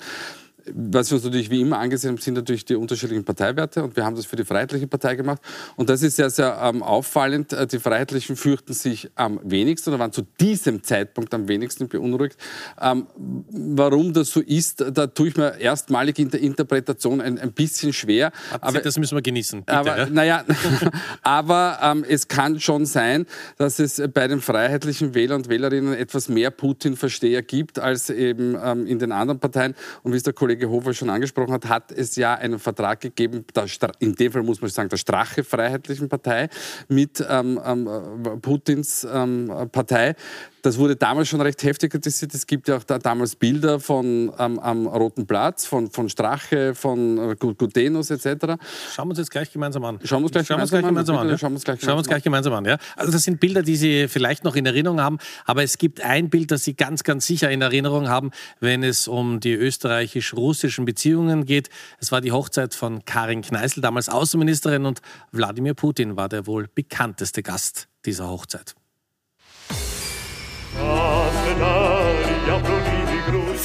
Was 0.73 1.09
wir 1.09 1.15
uns 1.15 1.25
natürlich 1.25 1.49
wie 1.49 1.61
immer 1.61 1.79
angesehen 1.79 2.11
haben, 2.11 2.21
sind 2.21 2.35
natürlich 2.35 2.65
die 2.65 2.75
unterschiedlichen 2.75 3.23
Parteiwerte 3.23 3.83
und 3.83 3.95
wir 3.95 4.05
haben 4.05 4.15
das 4.15 4.25
für 4.25 4.35
die 4.35 4.45
Freiheitliche 4.45 4.87
Partei 4.87 5.15
gemacht. 5.15 5.41
Und 5.75 5.89
das 5.89 6.01
ist 6.01 6.15
sehr, 6.15 6.29
sehr 6.29 6.59
ähm, 6.61 6.83
auffallend. 6.83 7.53
Äh, 7.53 7.67
die 7.67 7.79
Freiheitlichen 7.79 8.35
fürchten 8.35 8.73
sich 8.73 9.09
am 9.15 9.39
wenigsten 9.43 9.89
oder 9.89 9.99
waren 9.99 10.11
zu 10.11 10.23
diesem 10.39 10.83
Zeitpunkt 10.83 11.33
am 11.33 11.47
wenigsten 11.47 11.87
beunruhigt. 11.87 12.37
Ähm, 12.81 13.07
warum 13.49 14.13
das 14.13 14.29
so 14.29 14.41
ist, 14.41 14.83
da 14.91 15.07
tue 15.07 15.29
ich 15.29 15.37
mir 15.37 15.57
erstmalig 15.59 16.19
in 16.19 16.29
der 16.29 16.41
Interpretation 16.41 17.21
ein, 17.21 17.37
ein 17.37 17.53
bisschen 17.53 17.93
schwer. 17.93 18.31
Aber, 18.61 18.79
das 18.79 18.97
müssen 18.97 19.15
wir 19.15 19.21
genießen. 19.21 19.61
Bitte, 19.61 19.77
aber, 19.77 19.97
ja? 19.97 20.09
naja, 20.09 20.45
aber 21.21 21.79
ähm, 21.81 22.05
es 22.07 22.27
kann 22.27 22.59
schon 22.59 22.85
sein, 22.85 23.25
dass 23.57 23.79
es 23.79 24.01
bei 24.13 24.27
den 24.27 24.41
freiheitlichen 24.41 25.13
Wähler 25.13 25.35
und 25.35 25.49
Wählerinnen 25.49 25.93
etwas 25.93 26.29
mehr 26.29 26.51
Putin-Versteher 26.51 27.41
gibt 27.41 27.79
als 27.79 28.09
eben 28.09 28.57
ähm, 28.61 28.85
in 28.85 28.99
den 28.99 29.11
anderen 29.11 29.39
Parteien. 29.39 29.75
Und 30.03 30.13
wie 30.13 30.17
es 30.17 30.23
der 30.23 30.33
Kollege 30.33 30.56
Kollege 30.57 30.69
Hofer 30.69 30.94
schon 30.94 31.09
angesprochen 31.12 31.54
hat, 31.54 31.69
hat 31.69 31.92
es 31.92 32.15
ja 32.15 32.33
einen 32.33 32.57
Vertrag 32.57 33.00
gegeben, 33.00 33.45
in 34.00 34.15
dem 34.15 34.31
Fall 34.31 34.42
muss 34.42 34.59
man 34.59 34.71
sagen, 34.71 34.89
der 34.89 34.98
Strache 34.98 35.44
Freiheitlichen 35.44 36.09
Partei 36.09 36.50
mit 36.88 37.24
ähm, 37.30 37.59
ähm, 37.63 38.42
Putins 38.42 39.07
ähm, 39.09 39.51
Partei, 39.71 40.15
das 40.62 40.77
wurde 40.77 40.95
damals 40.95 41.27
schon 41.27 41.42
recht 41.42 41.63
heftig 41.63 41.92
kritisiert. 41.92 42.33
Es 42.33 42.48
gibt 42.48 42.68
ja 42.68 42.77
auch 42.77 42.83
da 42.83 43.00
damals 43.00 43.36
Bilder 43.36 43.80
von, 43.80 44.31
ähm, 44.38 44.59
am 44.59 44.88
Roten 44.88 45.25
Platz, 45.25 45.65
von, 45.65 45.89
von 45.89 46.09
Strache, 46.09 46.75
von 46.75 47.36
Gutenus 47.38 48.09
etc. 48.09 48.57
Schauen 48.94 49.07
wir 49.07 49.12
uns 49.12 49.19
jetzt 49.19 49.31
gleich 49.31 49.51
gemeinsam 49.51 49.83
an. 49.86 50.00
Schauen 50.04 50.21
wir 50.21 50.25
uns 50.25 50.31
gleich, 50.31 50.48
Schauen 50.48 50.57
gemeinsam, 50.57 50.80
gleich 50.80 50.89
gemeinsam 50.89 51.18
an. 51.18 51.30
an. 51.30 51.38
Schauen 51.38 51.51
wir 51.51 51.56
uns 51.56 51.63
gleich, 51.63 51.98
uns 51.98 52.07
gleich 52.07 52.24
gemeinsam 52.24 52.54
an. 52.54 52.65
Ja? 52.65 52.77
Also 52.95 53.12
das 53.12 53.24
sind 53.24 53.39
Bilder, 53.39 53.62
die 53.62 53.75
Sie 53.75 54.07
vielleicht 54.07 54.44
noch 54.44 54.56
in 54.56 54.65
Erinnerung 54.65 55.00
haben, 55.00 55.19
aber 55.45 55.63
es 55.63 55.77
gibt 55.77 56.01
ein 56.01 56.30
Bild, 56.30 56.51
das 56.51 56.63
Sie 56.63 56.74
ganz, 56.75 57.03
ganz 57.03 57.25
sicher 57.25 57.51
in 57.51 57.62
Erinnerung 57.62 58.10
haben, 58.10 58.31
wenn 58.60 58.83
es 58.83 59.07
um 59.07 59.39
die 59.39 59.53
österreichisch-russischen 59.53 60.86
Beziehungen 60.86 61.45
geht. 61.45 61.69
Es 62.00 62.12
war 62.12 62.21
die 62.21 62.31
Hochzeit 62.31 62.74
von 62.74 63.06
Karin 63.06 63.42
Kneißl, 63.42 63.81
damals 63.81 64.10
Außenministerin, 64.10 64.86
und 64.86 65.01
Wladimir 65.31 65.74
Putin 65.74 66.15
war 66.18 66.30
der 66.30 66.48
wohl 66.48 66.68
bekannteste 66.74 67.44
Gast 67.44 67.88
dieser 68.06 68.30
Hochzeit. 68.30 68.75
Oh. 70.79 71.26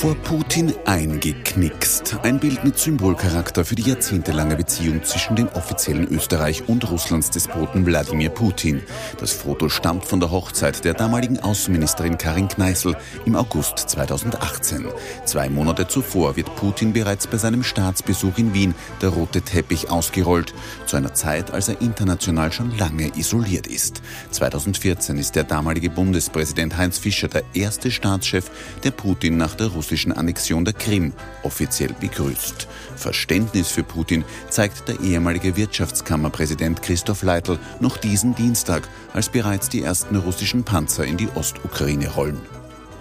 Vor 0.03 0.17
Putin 0.17 0.75
eingeknickst. 0.85 2.17
Ein 2.25 2.41
Bild 2.41 2.65
mit 2.65 2.77
Symbolcharakter 2.77 3.65
für 3.65 3.77
die 3.77 3.89
jahrzehntelange 3.89 4.57
Beziehung 4.57 5.05
zwischen 5.05 5.37
dem 5.37 5.47
offiziellen 5.51 6.09
Österreich 6.09 6.69
und 6.69 6.91
Russlands 6.91 7.31
Despoten 7.31 7.87
Wladimir 7.87 8.31
Putin. 8.31 8.83
Das 9.21 9.31
Foto 9.31 9.69
stammt 9.69 10.05
von 10.05 10.19
der 10.19 10.33
Hochzeit 10.33 10.85
der 10.85 10.95
damaligen 10.95 11.39
Außenministerin 11.39 12.19
Karin 12.19 12.49
Kneißl 12.49 12.97
im 13.27 13.37
August 13.37 13.79
2018. 13.79 14.87
Zwei 15.25 15.49
Monate 15.49 15.87
zuvor 15.87 16.35
wird 16.35 16.53
Putin 16.57 16.93
bereits 16.93 17.29
bei 17.29 17.37
seinem 17.37 17.63
Staatsbesuch 17.63 18.39
in 18.39 18.55
Wien 18.55 18.75
der 19.03 19.11
rote 19.11 19.41
Teppich 19.41 19.89
ausgerollt. 19.89 20.53
Zu 20.85 20.97
einer 20.97 21.15
Zeit, 21.15 21.53
als 21.53 21.69
er 21.69 21.81
international 21.81 22.51
schon 22.51 22.77
lange 22.77 23.13
isoliert 23.17 23.69
ist. 23.69 24.03
2014 24.33 25.17
ist 25.19 25.37
der 25.37 25.45
damalige 25.45 25.91
Bundespräsident 25.91 26.77
Heinz 26.77 26.99
Fischer 26.99 27.29
der 27.29 27.45
erste 27.55 27.93
Staatschef, 27.93 28.51
der 28.83 28.91
Putin 28.91 29.37
nach 29.37 29.55
der 29.55 29.69
russischen 29.69 29.92
russischen 29.93 30.13
Annexion 30.13 30.65
der 30.65 30.73
Krim 30.73 31.13
offiziell 31.43 31.95
begrüßt. 32.01 32.67
Verständnis 32.97 33.69
für 33.69 33.83
Putin 33.83 34.25
zeigt 34.49 34.89
der 34.89 35.01
ehemalige 35.01 35.55
Wirtschaftskammerpräsident 35.55 36.81
Christoph 36.81 37.23
Leitl 37.23 37.59
noch 37.79 37.99
diesen 37.99 38.35
Dienstag, 38.35 38.89
als 39.13 39.29
bereits 39.29 39.69
die 39.69 39.83
ersten 39.83 40.17
russischen 40.17 40.65
Panzer 40.65 41.05
in 41.05 41.19
die 41.19 41.29
Ostukraine 41.35 42.09
rollen. 42.09 42.41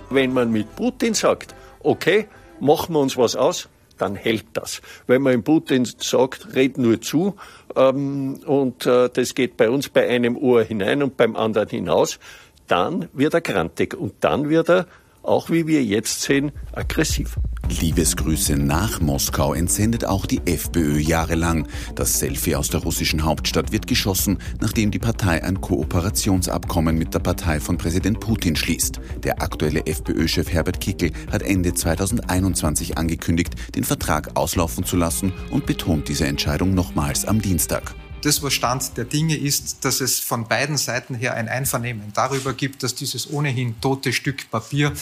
Wenn 0.10 0.33
man 0.33 0.51
mit 0.51 0.75
Putin 0.75 1.13
sagt, 1.13 1.55
okay, 1.79 2.27
machen 2.60 2.93
wir 2.93 3.00
uns 3.00 3.15
was 3.15 3.38
aus, 3.38 3.69
dann 3.98 4.15
hält 4.15 4.48
das. 4.51 4.81
Wenn 5.07 5.21
man 5.21 5.31
in 5.31 5.43
Putin 5.43 5.86
sagt, 5.86 6.55
red 6.55 6.77
nur 6.77 7.00
zu, 7.00 7.38
ähm, 7.74 8.41
und 8.45 8.86
äh, 8.86 9.10
das 9.13 9.33
geht 9.33 9.55
bei 9.55 9.69
uns 9.69 9.88
bei 9.88 10.10
einem 10.10 10.36
Ohr 10.36 10.63
hinein 10.63 11.03
und 11.03 11.15
beim 11.15 11.38
anderen 11.38 11.69
hinaus, 11.69 12.19
dann 12.67 13.07
wird 13.13 13.33
er 13.33 13.41
grantig 13.41 13.93
und 13.93 14.15
dann 14.19 14.50
wird 14.50 14.69
er 14.69 14.88
auch 15.24 15.50
wie 15.50 15.68
wir 15.68 15.84
jetzt 15.84 16.22
sehen, 16.22 16.51
aggressiv. 16.74 17.38
Liebesgrüße 17.80 18.58
nach 18.58 19.00
Moskau 19.00 19.54
entsendet 19.54 20.06
auch 20.06 20.25
die 20.25 20.42
FPÖ 20.46 21.00
jahrelang. 21.00 21.68
Das 21.96 22.20
Selfie 22.20 22.56
aus 22.56 22.70
der 22.70 22.82
russischen 22.82 23.24
Hauptstadt 23.24 23.72
wird 23.72 23.88
geschossen, 23.88 24.40
nachdem 24.60 24.92
die 24.92 25.00
Partei 25.00 25.44
ein 25.44 25.62
Kooperationsabkommen 25.62 26.98
mit 26.98 27.13
der 27.13 27.20
Partei 27.20 27.60
von 27.60 27.78
Präsident 27.78 28.20
Putin 28.20 28.56
schließt. 28.56 29.00
Der 29.24 29.42
aktuelle 29.42 29.86
FPÖ-Chef 29.86 30.51
Herbert 30.51 30.82
Kickel 30.82 31.12
hat 31.32 31.44
Ende 31.44 31.74
2021 31.74 32.98
angekündigt, 32.98 33.56
den 33.75 33.84
Vertrag 33.84 34.36
auslaufen 34.36 34.84
zu 34.84 34.98
lassen 34.98 35.32
und 35.50 35.66
betont 35.66 36.10
diese 36.10 36.28
Entscheidung 36.28 36.74
nochmals 36.74 37.25
am 37.25 37.42
Dienstag. 37.42 37.96
Das, 38.22 38.44
was 38.44 38.54
Stand 38.54 38.98
der 38.98 39.06
Dinge 39.06 39.36
ist, 39.36 39.84
dass 39.84 40.00
es 40.00 40.20
von 40.20 40.48
beiden 40.48 40.78
Seiten 40.78 41.16
her 41.16 41.34
ein 41.34 41.50
Einvernehmen 41.50 42.12
darüber 42.13 42.54
gibt, 42.54 42.84
dass 42.84 42.94
dieses 42.94 43.32
ohnehin 43.32 43.80
tote 43.82 44.13
Stück 44.13 44.50
Papier 44.51 44.94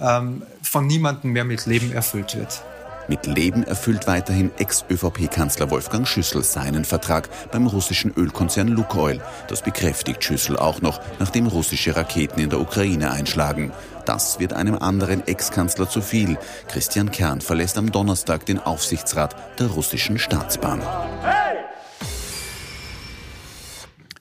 ähm, 0.00 0.42
von 0.62 0.86
niemandem 0.86 1.32
mehr 1.32 1.44
mit 1.44 1.66
Leben 1.66 1.92
erfüllt 1.92 2.36
wird. 2.36 2.62
Mit 3.06 3.26
Leben 3.26 3.64
erfüllt 3.64 4.06
weiterhin 4.06 4.50
Ex-ÖVP-Kanzler 4.56 5.70
Wolfgang 5.70 6.08
Schüssel 6.08 6.42
seinen 6.42 6.86
Vertrag 6.86 7.28
beim 7.52 7.66
russischen 7.66 8.12
Ölkonzern 8.16 8.68
Lukoil. 8.68 9.20
Das 9.48 9.60
bekräftigt 9.62 10.24
Schüssel 10.24 10.56
auch 10.56 10.80
noch, 10.80 11.00
nachdem 11.18 11.46
russische 11.46 11.94
Raketen 11.94 12.40
in 12.40 12.48
der 12.48 12.60
Ukraine 12.60 13.10
einschlagen. 13.10 13.72
Das 14.06 14.40
wird 14.40 14.54
einem 14.54 14.76
anderen 14.76 15.26
Ex-Kanzler 15.26 15.88
zu 15.88 16.00
viel. 16.00 16.38
Christian 16.68 17.10
Kern 17.10 17.42
verlässt 17.42 17.76
am 17.76 17.92
Donnerstag 17.92 18.46
den 18.46 18.58
Aufsichtsrat 18.58 19.36
der 19.60 19.66
russischen 19.68 20.18
Staatsbahn. 20.18 20.80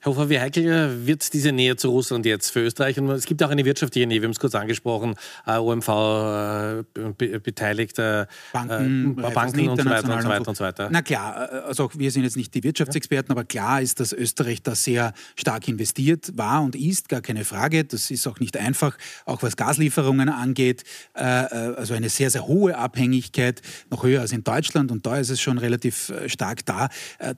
Herr 0.04 0.12
Hofer, 0.12 0.30
wie 0.30 0.38
heikel 0.38 1.08
wird 1.08 1.32
diese 1.32 1.54
Nähe 1.54 1.78
zu 1.78 1.90
Russland 1.90 2.26
jetzt 2.26 2.50
für 2.50 2.60
Österreich? 2.60 3.00
Und 3.00 3.10
es 3.12 3.26
gibt 3.26 3.42
auch 3.42 3.50
eine 3.50 3.64
wirtschaftliche 3.64 4.06
Nähe, 4.06 4.20
wir 4.20 4.28
haben 4.28 4.34
es 4.34 4.40
kurz 4.40 4.54
angesprochen, 4.54 5.16
äh, 5.48 5.56
OMV 5.56 5.88
äh, 5.88 6.84
be 7.18 7.40
beteiligt, 7.40 7.98
äh, 8.00 8.26
Banken, 8.52 9.18
äh, 9.18 9.32
Banken 9.32 9.70
und 9.70 9.82
so 9.82 9.90
weiter 9.90 10.14
und 10.14 10.22
so 10.22 10.28
weiter 10.28 10.48
und 10.50 10.58
so 10.58 10.64
weiter. 10.66 10.90
Na 10.92 11.02
klar, 11.02 11.50
äh, 11.50 11.56
also 11.60 11.90
wir 11.94 12.12
sind 12.12 12.24
jetzt 12.24 12.36
nicht 12.36 12.54
die 12.54 12.66
Wirtschaftsexperten, 12.66 13.32
aber 13.32 13.46
klar 13.46 13.82
ist, 13.82 14.02
dass 14.02 14.12
Österreich 14.12 14.62
da 14.62 14.76
sehr 14.76 15.14
stark 15.38 15.70
investiert 15.70 16.34
war 16.36 16.64
und 16.64 16.76
ist, 16.76 17.08
gar 17.08 17.22
keine 17.22 17.46
Frage. 17.46 17.86
Das 17.86 18.12
ist 18.12 18.28
auch 18.28 18.42
nicht 18.42 18.58
einfach, 18.58 18.98
auch 19.24 19.42
was 19.42 19.56
Gaslieferungen 19.56 20.28
angeht. 20.28 20.84
Äh, 21.14 21.24
also 21.24 21.94
eine 21.94 22.10
sehr, 22.10 22.30
sehr 22.30 22.46
hohe 22.46 22.78
Abhängigkeit, 22.78 23.62
noch 23.90 24.04
höher 24.04 24.20
als 24.20 24.34
in 24.34 24.44
Deutschland 24.44 24.92
und 24.92 25.06
da 25.06 25.16
ist 25.16 25.30
es 25.30 25.40
schon 25.40 25.60
relativ 25.60 26.12
stark 26.28 26.66
da. 26.66 26.90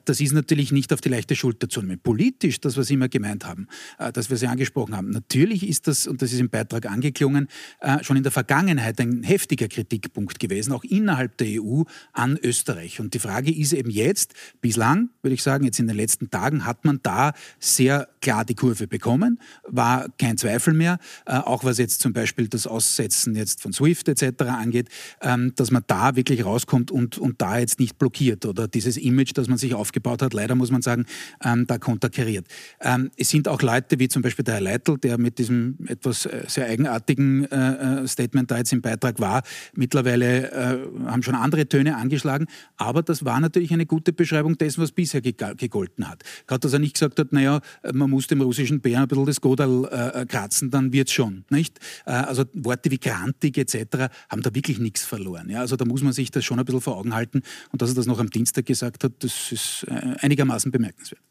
Das 0.04 0.20
ist 0.20 0.32
natürlich 0.32 0.72
nicht 0.72 0.92
auf 0.92 1.00
die 1.00 1.10
leichte 1.10 1.36
Schulter 1.36 1.68
zu 1.68 1.80
nehmen. 1.80 2.00
Politisch 2.00 2.55
politisch 2.56 2.60
das, 2.60 2.76
was 2.76 2.88
Sie 2.88 2.94
immer 2.94 3.08
gemeint 3.08 3.44
haben, 3.44 3.68
äh, 3.98 4.12
dass 4.12 4.30
wir 4.30 4.36
Sie 4.36 4.46
angesprochen 4.46 4.96
haben. 4.96 5.10
Natürlich 5.10 5.66
ist 5.68 5.86
das, 5.86 6.06
und 6.06 6.22
das 6.22 6.32
ist 6.32 6.40
im 6.40 6.48
Beitrag 6.48 6.86
angeklungen, 6.86 7.48
äh, 7.80 8.02
schon 8.02 8.16
in 8.16 8.22
der 8.22 8.32
Vergangenheit 8.32 9.00
ein 9.00 9.22
heftiger 9.22 9.68
Kritikpunkt 9.68 10.38
gewesen, 10.38 10.72
auch 10.72 10.84
innerhalb 10.84 11.36
der 11.38 11.62
EU 11.62 11.82
an 12.12 12.38
Österreich. 12.42 13.00
Und 13.00 13.14
die 13.14 13.18
Frage 13.18 13.52
ist 13.52 13.72
eben 13.72 13.90
jetzt, 13.90 14.34
bislang, 14.60 15.10
würde 15.22 15.34
ich 15.34 15.42
sagen, 15.42 15.64
jetzt 15.64 15.78
in 15.78 15.86
den 15.86 15.96
letzten 15.96 16.30
Tagen 16.30 16.64
hat 16.64 16.84
man 16.84 17.00
da 17.02 17.32
sehr 17.60 18.08
klar 18.20 18.44
die 18.44 18.54
Kurve 18.54 18.86
bekommen, 18.86 19.38
war 19.64 20.08
kein 20.18 20.38
Zweifel 20.38 20.74
mehr, 20.74 20.98
äh, 21.26 21.36
auch 21.36 21.64
was 21.64 21.78
jetzt 21.78 22.00
zum 22.00 22.12
Beispiel 22.12 22.48
das 22.48 22.66
Aussetzen 22.66 23.34
jetzt 23.34 23.62
von 23.62 23.72
SWIFT 23.72 24.08
etc. 24.08 24.42
angeht, 24.42 24.88
ähm, 25.20 25.52
dass 25.56 25.70
man 25.70 25.84
da 25.86 26.16
wirklich 26.16 26.44
rauskommt 26.44 26.90
und, 26.90 27.18
und 27.18 27.40
da 27.40 27.58
jetzt 27.58 27.78
nicht 27.78 27.98
blockiert 27.98 28.46
oder 28.46 28.68
dieses 28.68 28.96
Image, 28.96 29.32
das 29.34 29.48
man 29.48 29.58
sich 29.58 29.74
aufgebaut 29.74 30.22
hat, 30.22 30.34
leider 30.34 30.54
muss 30.54 30.70
man 30.70 30.82
sagen, 30.82 31.06
ähm, 31.44 31.66
da 31.66 31.78
konterkariert. 31.78 32.45
Ähm, 32.80 33.10
es 33.16 33.30
sind 33.30 33.48
auch 33.48 33.62
Leute 33.62 33.98
wie 33.98 34.08
zum 34.08 34.22
Beispiel 34.22 34.44
der 34.44 34.54
Herr 34.54 34.60
Leitl, 34.60 34.98
der 34.98 35.18
mit 35.18 35.38
diesem 35.38 35.76
etwas 35.86 36.26
äh, 36.26 36.44
sehr 36.46 36.66
eigenartigen 36.66 37.44
äh, 37.50 38.02
äh, 38.02 38.08
Statement 38.08 38.50
da 38.50 38.58
jetzt 38.58 38.72
im 38.72 38.82
Beitrag 38.82 39.20
war, 39.20 39.42
mittlerweile 39.74 40.50
äh, 40.50 40.78
haben 41.06 41.22
schon 41.22 41.34
andere 41.34 41.68
Töne 41.68 41.96
angeschlagen. 41.96 42.46
Aber 42.76 43.02
das 43.02 43.24
war 43.24 43.40
natürlich 43.40 43.72
eine 43.72 43.86
gute 43.86 44.12
Beschreibung 44.12 44.58
dessen, 44.58 44.82
was 44.82 44.92
bisher 44.92 45.20
gegolten 45.20 46.08
hat. 46.08 46.22
Gerade, 46.46 46.60
dass 46.60 46.72
er 46.72 46.78
nicht 46.78 46.94
gesagt 46.94 47.18
hat, 47.18 47.32
naja, 47.32 47.60
man 47.92 48.10
muss 48.10 48.26
dem 48.26 48.40
russischen 48.40 48.80
Bären 48.80 49.02
ein 49.02 49.08
bisschen 49.08 49.26
das 49.26 49.40
Godal 49.40 49.84
äh, 49.90 50.26
kratzen, 50.26 50.70
dann 50.70 50.92
wird's 50.92 51.12
schon. 51.12 51.44
Nicht? 51.50 51.78
Äh, 52.06 52.12
also 52.12 52.44
Worte 52.54 52.90
wie 52.90 52.98
grantig 52.98 53.58
etc. 53.58 54.08
haben 54.28 54.42
da 54.42 54.54
wirklich 54.54 54.78
nichts 54.78 55.04
verloren. 55.04 55.50
Ja? 55.50 55.60
Also 55.60 55.76
da 55.76 55.84
muss 55.84 56.02
man 56.02 56.12
sich 56.12 56.30
das 56.30 56.44
schon 56.44 56.58
ein 56.58 56.64
bisschen 56.64 56.80
vor 56.80 56.96
Augen 56.96 57.14
halten. 57.14 57.42
Und 57.72 57.82
dass 57.82 57.90
er 57.90 57.94
das 57.94 58.06
noch 58.06 58.18
am 58.18 58.30
Dienstag 58.30 58.66
gesagt 58.66 59.04
hat, 59.04 59.12
das 59.20 59.52
ist 59.52 59.86
einigermaßen 59.88 60.70
bemerkenswert. 60.70 61.25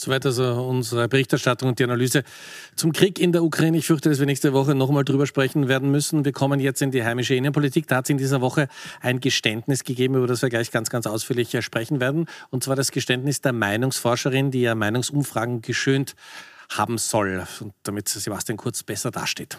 Soweit 0.00 0.24
also 0.24 0.44
unsere 0.62 1.08
Berichterstattung 1.08 1.68
und 1.68 1.78
die 1.78 1.84
Analyse 1.84 2.22
zum 2.74 2.94
Krieg 2.94 3.18
in 3.18 3.32
der 3.32 3.44
Ukraine. 3.44 3.76
Ich 3.76 3.86
fürchte, 3.86 4.08
dass 4.08 4.18
wir 4.18 4.24
nächste 4.24 4.54
Woche 4.54 4.74
nochmal 4.74 5.04
drüber 5.04 5.26
sprechen 5.26 5.68
werden 5.68 5.90
müssen. 5.90 6.24
Wir 6.24 6.32
kommen 6.32 6.58
jetzt 6.58 6.80
in 6.80 6.90
die 6.90 7.04
heimische 7.04 7.34
Innenpolitik. 7.34 7.86
Da 7.86 7.96
hat 7.96 8.06
es 8.06 8.10
in 8.10 8.16
dieser 8.16 8.40
Woche 8.40 8.68
ein 9.02 9.20
Geständnis 9.20 9.84
gegeben, 9.84 10.14
über 10.14 10.26
das 10.26 10.40
wir 10.40 10.48
gleich 10.48 10.70
ganz, 10.70 10.88
ganz 10.88 11.06
ausführlich 11.06 11.54
sprechen 11.60 12.00
werden. 12.00 12.28
Und 12.48 12.64
zwar 12.64 12.76
das 12.76 12.92
Geständnis 12.92 13.42
der 13.42 13.52
Meinungsforscherin, 13.52 14.50
die 14.50 14.62
ja 14.62 14.74
Meinungsumfragen 14.74 15.60
geschönt 15.60 16.14
haben 16.70 16.96
soll, 16.96 17.46
damit 17.82 18.08
Sebastian 18.08 18.56
Kurz 18.56 18.82
besser 18.82 19.10
dasteht. 19.10 19.58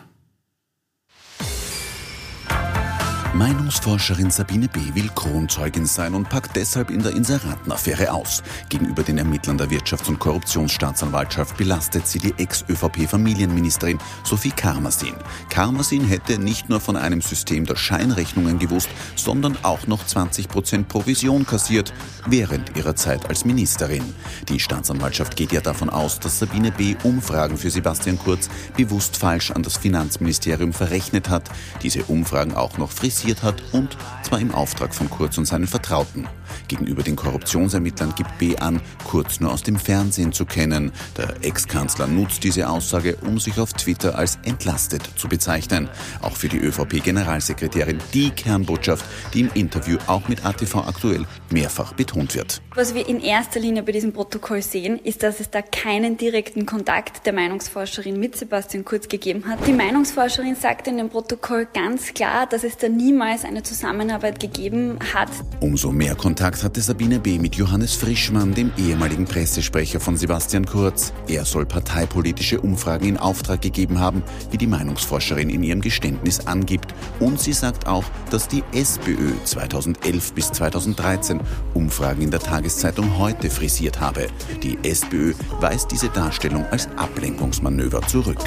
Meinungsforscherin 3.34 4.30
Sabine 4.30 4.68
B. 4.68 4.94
will 4.94 5.10
Kronzeugin 5.16 5.86
sein 5.86 6.16
und 6.16 6.28
packt 6.28 6.54
deshalb 6.58 6.92
in 6.92 7.02
der 7.02 7.14
Inseratenaffäre 7.14 8.12
aus. 8.12 8.44
Gegenüber 8.68 9.04
den 9.04 9.18
Ermittlern 9.18 9.58
der 9.58 9.70
Wirtschafts- 9.70 10.10
und 10.10 10.20
Korruptionsstaatsanwaltschaft 10.20 11.56
belastet 11.56 12.06
sie 12.08 12.20
die 12.20 12.34
Ex-ÖVP-Familienministerin 12.38 14.00
Sophie 14.26 14.52
Karmasin. 14.52 15.16
Karmasin 15.50 16.04
hätte 16.04 16.40
nicht 16.40 16.68
nur 16.68 16.82
von 16.82 16.98
einem 16.98 17.22
System 17.22 17.66
der 17.66 17.78
Scheinrechnungen 17.78 18.60
gewusst, 18.60 18.90
sondern 19.16 19.58
auch 19.64 19.88
noch 19.88 20.06
20 20.06 20.50
Prozent 20.50 20.90
Provision 20.90 21.46
kassiert 21.46 21.94
während 22.28 22.76
ihrer 22.76 22.98
Zeit 22.98 23.30
als 23.30 23.46
Ministerin. 23.46 24.04
Die 24.50 24.60
Staatsanwaltschaft 24.60 25.38
geht 25.38 25.54
ja 25.54 25.62
davon 25.62 25.90
aus, 25.90 26.20
dass 26.20 26.40
Sabine 26.40 26.74
B. 26.74 26.98
Umfragen 27.04 27.58
für 27.58 27.70
Sebastian 27.70 28.20
Kurz 28.20 28.50
bewusst 28.76 29.16
falsch 29.16 29.52
an 29.52 29.64
das 29.64 29.78
Finanzministerium 29.78 30.74
verrechnet 30.74 31.30
hat, 31.30 31.50
diese 31.82 32.04
Umfragen 32.04 32.56
auch 32.56 32.78
noch 32.78 32.92
frisiert 32.92 33.21
finanziert 33.22 33.44
hat 33.44 33.62
und 33.72 33.96
zwar 34.24 34.40
im 34.40 34.54
Auftrag 34.54 34.94
von 34.94 35.10
Kurz 35.10 35.38
und 35.38 35.46
seinen 35.46 35.68
Vertrauten. 35.68 36.28
Gegenüber 36.67 37.03
den 37.03 37.15
Korruptionsermittlern 37.15 38.13
gibt 38.15 38.38
B 38.38 38.55
an, 38.58 38.81
Kurz 39.03 39.39
nur 39.39 39.51
aus 39.51 39.63
dem 39.63 39.77
Fernsehen 39.77 40.31
zu 40.31 40.46
kennen. 40.46 40.91
Der 41.17 41.43
Ex-Kanzler 41.43 42.08
nutzt 42.08 42.43
diese 42.43 42.70
Aussage, 42.70 43.17
um 43.25 43.39
sich 43.39 43.60
auf 43.60 43.74
Twitter 43.74 44.17
als 44.17 44.39
entlastet 44.43 45.01
zu 45.15 45.27
bezeichnen. 45.27 45.89
Auch 46.22 46.36
für 46.36 46.48
die 46.48 46.58
ÖVP-Generalsekretärin 46.58 48.00
die 48.13 48.31
Kernbotschaft, 48.31 49.05
die 49.34 49.41
im 49.41 49.50
Interview 49.53 49.98
auch 50.08 50.27
mit 50.27 50.46
ATV 50.46 50.75
aktuell 50.88 51.25
mehrfach 51.50 51.93
betont 51.93 52.36
wird. 52.36 52.62
Was 52.75 52.93
wir 52.93 53.08
in 53.08 53.20
erster 53.20 53.60
Linie 53.60 53.84
bei 53.84 53.91
diesem 53.91 54.13
Protokoll 54.13 54.62
sehen, 54.62 55.00
ist, 55.03 55.24
dass 55.24 55.39
es 55.39 55.50
da 55.50 55.62
keinen 55.62 56.17
direkten 56.17 56.65
Kontakt 56.65 57.25
der 57.25 57.34
Meinungsforscherin 57.34 58.20
mit 58.20 58.38
Sebastian 58.38 58.86
Kurz 58.86 59.08
gegeben 59.08 59.46
hat. 59.48 59.65
Die 59.67 59.74
Meinungsforscherin 59.74 60.55
sagt 60.55 60.88
in 60.88 60.98
dem 60.98 61.10
Protokoll 61.10 61.67
ganz 61.74 62.13
klar, 62.13 62.48
dass 62.48 62.63
es 62.63 62.77
da 62.77 62.88
niemals 62.89 63.43
eine 63.46 63.63
Zusammenarbeit 63.63 64.39
gegeben 64.39 65.00
hat. 65.13 65.29
Umso 65.60 65.91
mehr 65.91 66.15
Kontakt 66.15 66.41
hatte 66.42 66.82
Sabine 66.82 67.20
B. 67.20 67.38
mit 67.38 67.54
Johannes 67.54 67.94
Frischmann, 67.94 68.56
dem 68.56 68.72
ehemaligen 68.76 69.26
Pressesprecher 69.26 70.00
von 70.00 70.18
Sebastian 70.18 70.66
Kurz. 70.66 71.14
Er 71.28 71.46
soll 71.46 71.68
parteipolitische 71.68 72.60
Umfragen 72.60 73.06
in 73.06 73.18
Auftrag 73.18 73.62
gegeben 73.62 74.00
haben, 74.00 74.24
wie 74.50 74.58
die 74.58 74.66
Meinungsforscherin 74.66 75.52
in 75.52 75.62
ihrem 75.62 75.82
Geständnis 75.82 76.48
angibt. 76.48 76.96
Und 77.20 77.40
sie 77.40 77.54
sagt 77.54 77.86
auch, 77.86 78.06
dass 78.32 78.48
die 78.48 78.64
SPÖ 78.72 79.34
2011 79.44 80.34
bis 80.34 80.52
2013 80.52 81.42
Umfragen 81.76 82.24
in 82.24 82.32
der 82.32 82.40
Tageszeitung 82.40 83.20
heute 83.20 83.52
frisiert 83.52 84.00
habe. 84.00 84.26
Die 84.64 84.80
SPÖ 84.82 85.36
weist 85.60 85.92
diese 85.92 86.10
Darstellung 86.10 86.66
als 86.72 86.90
Ablenkungsmanöver 86.98 88.02
zurück. 88.08 88.40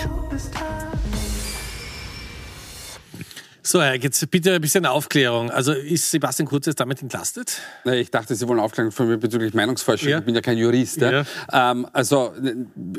So, 3.66 3.80
jetzt 3.80 4.30
bitte 4.30 4.52
ein 4.52 4.61
bisschen 4.61 4.85
Aufklärung. 4.85 5.50
Also 5.50 5.73
ist 5.73 6.11
Sebastian 6.11 6.47
Kurz 6.47 6.66
jetzt 6.66 6.80
damit 6.80 7.00
entlastet? 7.00 7.62
Ich 7.87 8.11
dachte, 8.11 8.35
Sie 8.35 8.47
wollen 8.47 8.61
Aufklärung 8.61 8.92
von 8.92 9.09
mir 9.09 9.16
bezüglich 9.16 9.54
Meinungsforschung. 9.54 10.11
Ja. 10.11 10.18
Ich 10.18 10.25
bin 10.26 10.35
ja 10.35 10.42
kein 10.42 10.59
Jurist. 10.59 11.00
Ja. 11.00 11.25
Ähm, 11.50 11.87
also, 11.94 12.35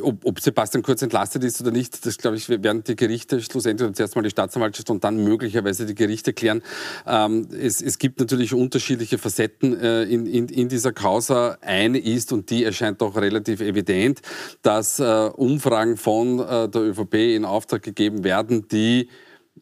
ob, 0.02 0.26
ob, 0.26 0.40
Sebastian 0.40 0.82
Kurz 0.82 1.04
entlastet 1.04 1.44
ist 1.44 1.62
oder 1.62 1.70
nicht, 1.70 2.04
das 2.04 2.18
glaube 2.18 2.38
ich, 2.38 2.50
werden 2.50 2.84
die 2.84 2.96
Gerichte 2.96 3.44
schlussendlich 3.44 3.94
zuerst 3.94 4.16
mal 4.16 4.24
die 4.24 4.32
Staatsanwaltschaft 4.32 4.90
und 4.90 5.04
dann 5.04 5.24
möglicherweise 5.24 5.86
die 5.86 5.94
Gerichte 5.94 6.34
klären. 6.34 6.64
Ähm, 7.06 7.48
es, 7.52 7.84
es, 7.84 8.00
gibt 8.00 8.20
natürlich 8.20 8.56
unterschiedliche 8.56 9.20
Facetten 9.20 9.80
äh, 9.80 10.04
in, 10.06 10.26
in, 10.26 10.50
in, 10.50 10.68
dieser 10.68 10.94
Causa. 10.94 11.60
Eine 11.62 12.00
ist, 12.00 12.34
und 12.34 12.50
die 12.50 12.64
erscheint 12.64 13.04
auch 13.04 13.16
relativ 13.16 13.62
evident, 13.62 14.22
dass 14.64 15.00
äh, 15.00 15.04
Umfragen 15.04 15.96
von 15.96 16.40
äh, 16.40 16.68
der 16.70 16.82
ÖVP 16.82 17.14
in 17.36 17.46
Auftrag 17.46 17.84
gegeben 17.84 18.24
werden, 18.24 18.68
die 18.68 19.10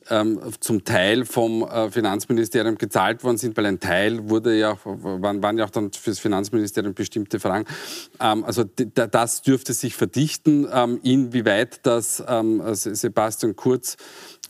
ähm, 0.09 0.39
zum 0.59 0.83
Teil 0.83 1.25
vom 1.25 1.63
äh, 1.63 1.89
Finanzministerium 1.89 2.77
gezahlt 2.77 3.23
worden 3.23 3.37
sind, 3.37 3.55
weil 3.57 3.65
ein 3.65 3.79
Teil 3.79 4.29
wurde 4.29 4.57
ja, 4.57 4.77
waren, 4.83 5.41
waren 5.41 5.57
ja 5.57 5.65
auch 5.65 5.69
dann 5.69 5.91
fürs 5.91 6.19
Finanzministerium 6.19 6.93
bestimmte 6.93 7.39
Fragen. 7.39 7.65
Ähm, 8.19 8.43
also 8.43 8.63
das 8.63 9.41
dürfte 9.41 9.73
sich 9.73 9.95
verdichten. 9.95 10.67
Ähm, 10.71 10.99
inwieweit 11.03 11.85
das 11.85 12.23
ähm, 12.27 12.61
Sebastian 12.73 13.55
Kurz 13.55 13.97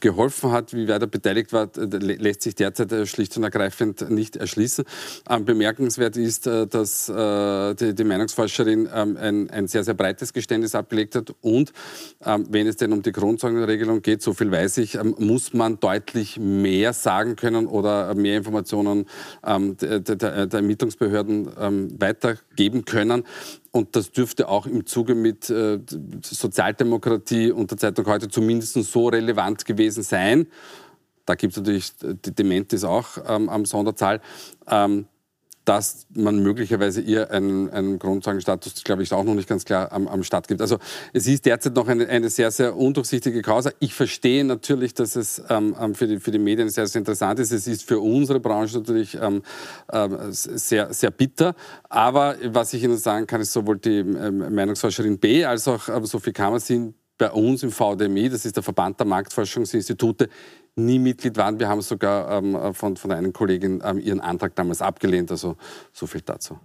geholfen 0.03 0.51
hat, 0.51 0.73
wie 0.73 0.87
wer 0.87 0.99
beteiligt 0.99 1.53
war, 1.53 1.69
lässt 1.75 2.41
sich 2.41 2.55
derzeit 2.55 2.91
äh, 2.91 3.05
schlicht 3.05 3.35
und 3.37 3.43
ergreifend 3.43 4.09
nicht 4.11 4.35
erschließen. 4.35 4.83
Ähm, 5.29 5.45
bemerkenswert 5.45 6.17
ist, 6.17 6.45
äh, 6.45 6.67
dass 6.67 7.07
äh, 7.07 7.73
die, 7.73 8.03
Meinungsforscherin 8.03 8.89
ähm, 8.93 9.17
ein, 9.49 9.67
sehr, 9.67 9.85
sehr 9.85 9.93
breites 9.93 10.33
Geständnis 10.33 10.75
abgelegt 10.75 11.15
hat. 11.15 11.33
Und 11.39 11.71
ähm, 12.25 12.45
wenn 12.49 12.67
es 12.67 12.75
denn 12.75 12.91
um 12.91 13.01
die 13.01 13.13
Grundzeugenregelung 13.13 14.01
geht, 14.01 14.21
so 14.21 14.33
viel 14.33 14.51
weiß 14.51 14.77
ich, 14.79 15.01
muss 15.19 15.53
man 15.53 15.79
deutlich 15.79 16.37
mehr 16.37 16.91
sagen 16.91 17.37
können 17.37 17.65
oder 17.65 18.13
mehr 18.13 18.37
Informationen 18.37 19.05
der, 19.41 20.53
Ermittlungsbehörden 20.53 21.99
weitergeben 21.99 22.83
können. 22.83 23.23
Und 23.75 23.95
das 23.95 24.11
dürfte 24.11 24.49
auch 24.49 24.67
im 24.67 24.85
Zuge 24.85 25.15
mit 25.15 25.49
äh, 25.49 25.79
Sozialdemokratie 26.21 27.51
und 27.51 27.71
der 27.71 27.79
Zeitung 27.79 28.05
heute 28.05 28.29
zumindest 28.29 28.75
so 28.75 29.07
relevant 29.07 29.65
gewesen 29.65 30.03
sein. 30.03 30.47
da 31.25 31.33
gibt 31.33 31.53
es 31.53 31.57
natürlich 31.57 31.91
die 31.99 32.35
Dementis 32.35 32.83
auch 32.83 33.17
ähm, 33.27 33.49
am 33.49 33.65
Sonderzahl. 33.65 34.21
Ähm, 34.67 35.07
dass 35.65 36.05
man 36.13 36.41
möglicherweise 36.43 37.01
ihr 37.01 37.31
einen, 37.31 37.69
einen 37.69 37.99
Grundsagenstatus, 37.99 38.83
glaube 38.83 39.03
ich, 39.03 39.13
auch 39.13 39.23
noch 39.23 39.33
nicht 39.33 39.47
ganz 39.47 39.65
klar 39.65 39.91
am, 39.91 40.07
am 40.07 40.23
Start 40.23 40.47
gibt. 40.47 40.61
Also 40.61 40.77
es 41.13 41.27
ist 41.27 41.45
derzeit 41.45 41.75
noch 41.75 41.87
eine, 41.87 42.07
eine 42.07 42.29
sehr, 42.29 42.51
sehr 42.51 42.75
undurchsichtige 42.75 43.41
Causa. 43.41 43.71
Ich 43.79 43.93
verstehe 43.93 44.43
natürlich, 44.43 44.93
dass 44.93 45.15
es 45.15 45.41
ähm, 45.49 45.75
ähm, 45.79 45.95
für, 45.95 46.07
die, 46.07 46.19
für 46.19 46.31
die 46.31 46.39
Medien 46.39 46.69
sehr, 46.69 46.87
sehr 46.87 46.99
interessant 46.99 47.39
ist. 47.39 47.51
Es 47.51 47.67
ist 47.67 47.83
für 47.87 47.99
unsere 47.99 48.39
Branche 48.39 48.77
natürlich 48.77 49.15
ähm, 49.15 49.41
ähm, 49.91 50.17
sehr, 50.31 50.93
sehr 50.93 51.11
bitter. 51.11 51.55
Aber 51.89 52.35
was 52.45 52.73
ich 52.73 52.83
Ihnen 52.83 52.97
sagen 52.97 53.27
kann, 53.27 53.41
ist 53.41 53.53
sowohl 53.53 53.77
die 53.77 53.99
ähm, 53.99 54.53
Meinungsforscherin 54.53 55.17
B 55.19 55.45
als 55.45 55.67
auch 55.67 55.87
ähm, 55.89 56.05
Sophie 56.05 56.33
Kammer 56.33 56.59
sind 56.59 56.95
bei 57.17 57.31
uns 57.31 57.63
im 57.63 57.71
VDMI, 57.71 58.29
das 58.29 58.45
ist 58.45 58.55
der 58.55 58.63
Verband 58.63 58.99
der 58.99 59.07
Marktforschungsinstitute, 59.07 60.29
nie 60.75 60.99
Mitglied 60.99 61.37
waren. 61.37 61.59
Wir 61.59 61.67
haben 61.67 61.81
sogar 61.81 62.31
ähm, 62.31 62.73
von, 62.73 62.97
von 62.97 63.11
einer 63.11 63.31
Kollegin 63.31 63.81
ähm, 63.85 63.99
ihren 63.99 64.19
Antrag 64.19 64.55
damals 64.55 64.81
abgelehnt. 64.81 65.29
Also 65.31 65.55
so 65.91 66.07
viel 66.07 66.21
dazu. 66.21 66.59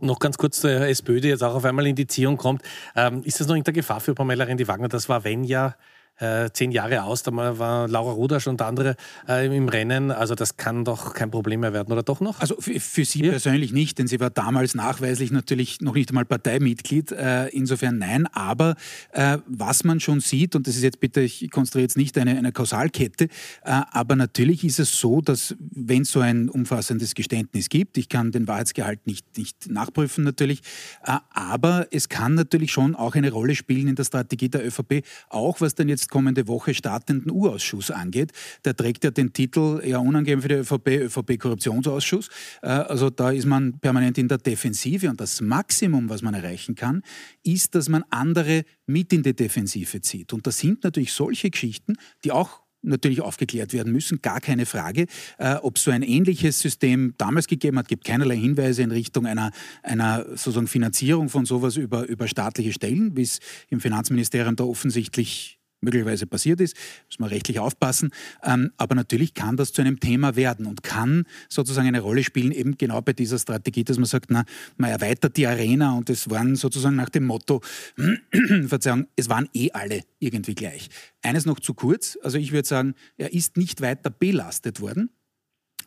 Noch 0.00 0.18
ganz 0.18 0.36
kurz 0.36 0.60
zur 0.60 0.70
SPÖ, 0.70 1.20
die 1.20 1.28
jetzt 1.28 1.44
auch 1.44 1.54
auf 1.54 1.64
einmal 1.64 1.86
in 1.86 1.94
die 1.94 2.06
Ziehung 2.06 2.36
kommt. 2.36 2.62
Ähm, 2.96 3.22
ist 3.24 3.38
das 3.38 3.46
noch 3.46 3.54
in 3.54 3.62
der 3.62 3.72
Gefahr 3.72 4.00
für 4.00 4.14
Pamela 4.14 4.44
Rendi-Wagner? 4.44 4.88
Das 4.88 5.08
war, 5.08 5.22
wenn 5.24 5.44
ja, 5.44 5.76
äh, 6.18 6.50
zehn 6.52 6.70
Jahre 6.70 7.02
aus, 7.04 7.22
da 7.22 7.32
war 7.32 7.88
Laura 7.88 8.12
Rudasch 8.12 8.46
und 8.46 8.62
andere 8.62 8.96
äh, 9.28 9.54
im 9.54 9.68
Rennen. 9.68 10.10
Also 10.10 10.34
das 10.34 10.56
kann 10.56 10.84
doch 10.84 11.14
kein 11.14 11.30
Problem 11.30 11.60
mehr 11.60 11.72
werden, 11.72 11.92
oder 11.92 12.02
doch 12.02 12.20
noch? 12.20 12.40
Also 12.40 12.56
für, 12.58 12.78
für 12.78 13.04
Sie 13.04 13.24
ja. 13.24 13.30
persönlich 13.30 13.72
nicht, 13.72 13.98
denn 13.98 14.06
sie 14.06 14.20
war 14.20 14.30
damals 14.30 14.74
nachweislich 14.74 15.30
natürlich 15.30 15.80
noch 15.80 15.94
nicht 15.94 16.10
einmal 16.10 16.24
Parteimitglied. 16.24 17.12
Äh, 17.12 17.48
insofern 17.48 17.98
nein. 17.98 18.26
Aber 18.28 18.76
äh, 19.12 19.38
was 19.46 19.84
man 19.84 20.00
schon 20.00 20.20
sieht, 20.20 20.54
und 20.54 20.66
das 20.66 20.76
ist 20.76 20.82
jetzt 20.82 21.00
bitte, 21.00 21.20
ich 21.20 21.50
konstruiere 21.50 21.84
jetzt 21.84 21.96
nicht 21.96 22.16
eine, 22.18 22.36
eine 22.36 22.52
Kausalkette, 22.52 23.24
äh, 23.24 23.28
aber 23.64 24.16
natürlich 24.16 24.64
ist 24.64 24.78
es 24.78 24.98
so, 24.98 25.20
dass 25.20 25.56
wenn 25.58 26.02
es 26.02 26.12
so 26.12 26.20
ein 26.20 26.48
umfassendes 26.48 27.14
Geständnis 27.14 27.68
gibt, 27.68 27.98
ich 27.98 28.08
kann 28.08 28.32
den 28.32 28.46
Wahrheitsgehalt 28.46 29.06
nicht, 29.06 29.38
nicht 29.38 29.70
nachprüfen 29.70 30.24
natürlich, 30.24 30.60
aber 31.02 31.86
es 31.90 32.08
kann 32.08 32.34
natürlich 32.34 32.72
schon 32.72 32.94
auch 32.94 33.14
eine 33.14 33.30
Rolle 33.30 33.54
spielen 33.54 33.88
in 33.88 33.94
der 33.94 34.04
Strategie 34.04 34.48
der 34.48 34.66
ÖVP, 34.66 35.04
auch 35.28 35.60
was 35.60 35.74
dann 35.74 35.88
jetzt 35.88 36.01
kommende 36.08 36.48
Woche 36.48 36.74
startenden 36.74 37.30
U-Ausschuss 37.30 37.90
angeht. 37.90 38.32
Der 38.64 38.76
trägt 38.76 39.04
ja 39.04 39.10
den 39.10 39.32
Titel, 39.32 39.82
ja 39.84 39.98
unangenehm 39.98 40.42
für 40.42 40.48
die 40.48 40.54
ÖVP, 40.54 40.88
ÖVP-Korruptionsausschuss. 40.88 42.28
Äh, 42.62 42.68
also 42.68 43.10
da 43.10 43.30
ist 43.30 43.46
man 43.46 43.78
permanent 43.78 44.18
in 44.18 44.28
der 44.28 44.38
Defensive 44.38 45.08
und 45.08 45.20
das 45.20 45.40
Maximum, 45.40 46.08
was 46.08 46.22
man 46.22 46.34
erreichen 46.34 46.74
kann, 46.74 47.02
ist, 47.42 47.74
dass 47.74 47.88
man 47.88 48.04
andere 48.10 48.64
mit 48.86 49.12
in 49.12 49.22
die 49.22 49.34
Defensive 49.34 50.00
zieht. 50.00 50.32
Und 50.32 50.46
das 50.46 50.58
sind 50.58 50.84
natürlich 50.84 51.12
solche 51.12 51.50
Geschichten, 51.50 51.94
die 52.24 52.32
auch 52.32 52.62
natürlich 52.82 53.20
aufgeklärt 53.20 53.72
werden 53.72 53.92
müssen, 53.92 54.20
gar 54.22 54.40
keine 54.40 54.66
Frage. 54.66 55.06
Äh, 55.38 55.54
ob 55.56 55.78
so 55.78 55.90
ein 55.90 56.02
ähnliches 56.02 56.60
System 56.60 57.14
damals 57.16 57.46
gegeben 57.46 57.78
hat, 57.78 57.88
gibt 57.88 58.04
keinerlei 58.04 58.36
Hinweise 58.36 58.82
in 58.82 58.90
Richtung 58.90 59.26
einer, 59.26 59.52
einer 59.82 60.26
sozusagen 60.30 60.66
Finanzierung 60.66 61.28
von 61.28 61.46
sowas 61.46 61.76
über, 61.76 62.06
über 62.08 62.28
staatliche 62.28 62.72
Stellen, 62.72 63.16
wie 63.16 63.22
es 63.22 63.40
im 63.68 63.80
Finanzministerium 63.80 64.56
da 64.56 64.64
offensichtlich 64.64 65.61
möglicherweise 65.82 66.26
passiert 66.26 66.60
ist, 66.60 66.76
muss 67.08 67.18
man 67.18 67.28
rechtlich 67.28 67.58
aufpassen. 67.58 68.10
Ähm, 68.42 68.70
aber 68.76 68.94
natürlich 68.94 69.34
kann 69.34 69.56
das 69.56 69.72
zu 69.72 69.82
einem 69.82 70.00
Thema 70.00 70.36
werden 70.36 70.66
und 70.66 70.82
kann 70.82 71.24
sozusagen 71.48 71.88
eine 71.88 72.00
Rolle 72.00 72.24
spielen, 72.24 72.52
eben 72.52 72.78
genau 72.78 73.02
bei 73.02 73.12
dieser 73.12 73.38
Strategie, 73.38 73.84
dass 73.84 73.98
man 73.98 74.06
sagt, 74.06 74.30
na, 74.30 74.44
man 74.76 74.90
erweitert 74.90 75.36
die 75.36 75.46
Arena 75.46 75.92
und 75.96 76.08
es 76.08 76.30
waren 76.30 76.56
sozusagen 76.56 76.96
nach 76.96 77.10
dem 77.10 77.26
Motto, 77.26 77.60
Verzeihung, 78.66 79.06
es 79.16 79.28
waren 79.28 79.48
eh 79.52 79.70
alle 79.72 80.02
irgendwie 80.18 80.54
gleich. 80.54 80.88
Eines 81.22 81.44
noch 81.44 81.60
zu 81.60 81.74
kurz, 81.74 82.18
also 82.22 82.38
ich 82.38 82.52
würde 82.52 82.66
sagen, 82.66 82.94
er 83.16 83.32
ist 83.32 83.56
nicht 83.56 83.80
weiter 83.80 84.10
belastet 84.10 84.80
worden. 84.80 85.10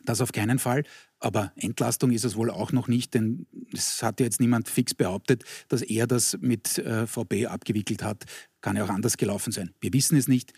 Das 0.06 0.20
auf 0.20 0.32
keinen 0.32 0.58
Fall. 0.58 0.84
Aber 1.18 1.52
Entlastung 1.56 2.12
ist 2.12 2.24
es 2.24 2.36
wohl 2.36 2.50
auch 2.50 2.72
noch 2.72 2.88
nicht, 2.88 3.12
denn 3.14 3.46
es 3.72 4.02
hat 4.02 4.20
ja 4.20 4.24
jetzt 4.24 4.40
niemand 4.40 4.68
fix 4.68 4.94
behauptet, 4.94 5.44
dass 5.68 5.82
er 5.82 6.06
das 6.06 6.38
mit 6.40 6.78
äh, 6.78 7.06
VB 7.06 7.46
abgewickelt 7.46 8.02
hat. 8.02 8.24
Kann 8.60 8.76
ja 8.76 8.84
auch 8.84 8.90
anders 8.90 9.16
gelaufen 9.16 9.52
sein. 9.52 9.74
Wir 9.80 9.92
wissen 9.92 10.16
es 10.16 10.28
nicht. 10.28 10.52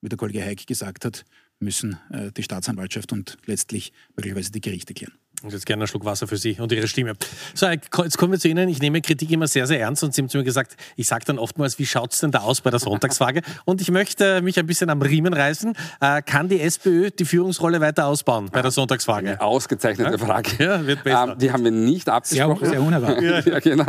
Wie 0.00 0.08
der 0.08 0.18
Kollege 0.18 0.42
Heik 0.42 0.66
gesagt 0.66 1.04
hat, 1.04 1.24
müssen 1.58 1.98
äh, 2.10 2.30
die 2.32 2.42
Staatsanwaltschaft 2.42 3.12
und 3.12 3.36
letztlich 3.46 3.92
möglicherweise 4.16 4.52
die 4.52 4.60
Gerichte 4.60 4.94
klären. 4.94 5.14
Und 5.44 5.52
jetzt 5.52 5.66
gerne 5.66 5.82
einen 5.82 5.88
Schluck 5.88 6.06
Wasser 6.06 6.26
für 6.26 6.38
Sie 6.38 6.58
und 6.58 6.72
Ihre 6.72 6.88
Stimme. 6.88 7.12
So, 7.52 7.66
jetzt 7.66 7.90
kommen 7.90 8.32
wir 8.32 8.38
zu 8.38 8.48
Ihnen. 8.48 8.66
Ich 8.70 8.80
nehme 8.80 9.02
Kritik 9.02 9.30
immer 9.30 9.46
sehr, 9.46 9.66
sehr 9.66 9.78
ernst 9.78 10.02
und 10.02 10.14
Sie 10.14 10.22
haben 10.22 10.30
zu 10.30 10.38
mir 10.38 10.44
gesagt, 10.44 10.74
ich 10.96 11.06
sage 11.06 11.26
dann 11.26 11.38
oftmals, 11.38 11.78
wie 11.78 11.84
schaut 11.84 12.14
es 12.14 12.20
denn 12.20 12.30
da 12.30 12.38
aus 12.38 12.62
bei 12.62 12.70
der 12.70 12.80
Sonntagsfrage? 12.80 13.42
Und 13.66 13.82
ich 13.82 13.90
möchte 13.90 14.40
mich 14.40 14.58
ein 14.58 14.66
bisschen 14.66 14.88
am 14.88 15.02
Riemen 15.02 15.34
reißen. 15.34 15.74
Äh, 16.00 16.22
kann 16.22 16.48
die 16.48 16.60
SPÖ 16.60 17.10
die 17.10 17.26
Führungsrolle 17.26 17.82
weiter 17.82 18.06
ausbauen 18.06 18.48
bei 18.50 18.62
der 18.62 18.70
Sonntagsfrage? 18.70 19.28
Eine 19.28 19.40
ausgezeichnete 19.42 20.12
ja? 20.12 20.18
Frage. 20.18 20.50
Ja, 20.58 20.86
wird 20.86 21.04
besser. 21.04 21.32
Ähm, 21.32 21.38
die 21.38 21.52
haben 21.52 21.64
wir 21.64 21.70
nicht 21.70 22.08
abgesprochen. 22.08 22.60
Sehr, 22.60 22.70
sehr 22.70 22.82
unerwartet. 22.82 23.46
ja, 23.46 23.58
genau. 23.58 23.86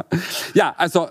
ja, 0.53 0.75
also 0.77 1.07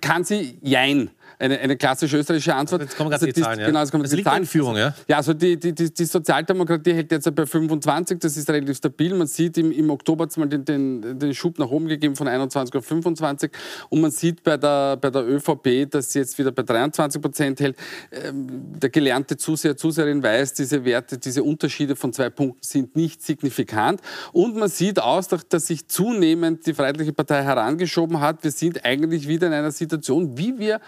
kann 0.00 0.24
sie 0.24 0.58
jein 0.62 1.10
eine, 1.38 1.58
eine 1.58 1.76
klassische 1.76 2.16
österreichische 2.18 2.54
Antwort. 2.54 2.82
Jetzt 2.82 2.96
kommen 2.96 3.12
also 3.12 3.26
die, 3.26 3.32
Zahlen, 3.32 3.60
ja. 3.60 3.66
Genau, 3.66 3.82
es 3.82 3.90
kommen 3.90 4.02
das 4.02 4.10
die 4.10 4.16
liegt 4.16 4.28
Zahlen. 4.28 4.46
Führung, 4.46 4.76
ja? 4.76 4.94
Ja, 5.08 5.16
also 5.18 5.34
die, 5.34 5.58
die, 5.58 5.74
die, 5.74 5.92
die, 5.92 6.04
Sozialdemokratie 6.04 6.92
hält 6.92 7.10
jetzt 7.12 7.34
bei 7.34 7.46
25, 7.46 8.18
das 8.18 8.36
ist 8.36 8.48
relativ 8.48 8.76
stabil. 8.76 9.14
Man 9.14 9.26
sieht 9.26 9.58
im, 9.58 9.72
im 9.72 9.90
Oktober 9.90 10.24
hat 10.24 10.36
mal 10.36 10.48
den, 10.48 10.64
den, 10.64 11.18
den 11.18 11.34
Schub 11.34 11.58
nach 11.58 11.68
oben 11.68 11.88
gegeben 11.88 12.16
von 12.16 12.28
21 12.28 12.74
auf 12.74 12.84
25 12.84 13.50
und 13.88 14.00
man 14.00 14.10
sieht 14.10 14.42
bei 14.42 14.56
der, 14.56 14.96
bei 14.96 15.10
der 15.10 15.26
ÖVP, 15.26 15.90
dass 15.90 16.12
sie 16.12 16.20
jetzt 16.20 16.38
wieder 16.38 16.52
bei 16.52 16.62
23 16.62 17.20
Prozent 17.20 17.60
hält. 17.60 17.76
Ähm, 18.10 18.46
der 18.78 18.90
gelernte 18.90 19.36
Zuseher, 19.36 19.76
Zuseherin 19.76 20.22
weiß, 20.22 20.54
diese 20.54 20.84
Werte, 20.84 21.18
diese 21.18 21.42
Unterschiede 21.42 21.96
von 21.96 22.12
zwei 22.12 22.30
Punkten 22.30 22.60
sind 22.62 22.96
nicht 22.96 23.22
signifikant 23.22 24.00
und 24.32 24.56
man 24.56 24.68
sieht 24.68 25.00
aus, 25.00 25.28
dass 25.28 25.66
sich 25.66 25.88
zunehmend 25.88 26.66
die 26.66 26.74
Freiheitliche 26.74 27.12
Partei 27.12 27.42
herangeschoben 27.42 28.20
hat. 28.20 28.44
Wir 28.44 28.50
sind 28.50 28.84
eigentlich 28.84 29.28
wieder 29.28 29.46
in 29.46 29.52
einer 29.52 29.70
Situation, 29.70 30.36
wie 30.38 30.58
wir 30.58 30.80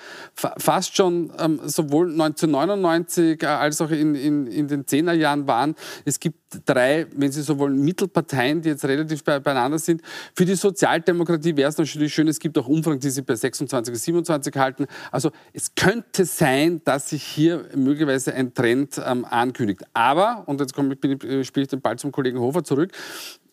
fast 0.58 0.96
schon 0.96 1.32
ähm, 1.38 1.60
sowohl 1.64 2.10
1999 2.10 3.42
äh, 3.42 3.46
als 3.46 3.80
auch 3.80 3.90
in, 3.90 4.14
in, 4.14 4.46
in 4.46 4.68
den 4.68 4.86
Zehnerjahren 4.86 5.46
waren. 5.46 5.74
Es 6.04 6.20
gibt 6.20 6.38
drei, 6.64 7.06
wenn 7.14 7.32
Sie 7.32 7.42
so 7.42 7.58
wollen, 7.58 7.82
Mittelparteien, 7.82 8.62
die 8.62 8.70
jetzt 8.70 8.84
relativ 8.84 9.24
bei, 9.24 9.38
beieinander 9.38 9.78
sind. 9.78 10.02
Für 10.34 10.44
die 10.44 10.54
Sozialdemokratie 10.54 11.56
wäre 11.56 11.68
es 11.68 11.78
natürlich 11.78 12.14
schön, 12.14 12.28
es 12.28 12.38
gibt 12.38 12.56
auch 12.58 12.68
Umfragen, 12.68 13.00
die 13.00 13.10
sich 13.10 13.24
bei 13.24 13.34
26, 13.34 13.98
27 13.98 14.54
halten. 14.56 14.86
Also 15.10 15.30
es 15.52 15.74
könnte 15.74 16.24
sein, 16.24 16.80
dass 16.84 17.10
sich 17.10 17.22
hier 17.22 17.66
möglicherweise 17.74 18.34
ein 18.34 18.54
Trend 18.54 19.00
ähm, 19.04 19.24
ankündigt. 19.24 19.82
Aber, 19.92 20.44
und 20.46 20.60
jetzt 20.60 20.74
komme 20.74 20.96
ich, 21.00 21.24
äh, 21.24 21.44
spiele 21.44 21.64
ich 21.64 21.68
den 21.68 21.80
Ball 21.80 21.98
zum 21.98 22.12
Kollegen 22.12 22.38
Hofer 22.38 22.64
zurück, 22.64 22.92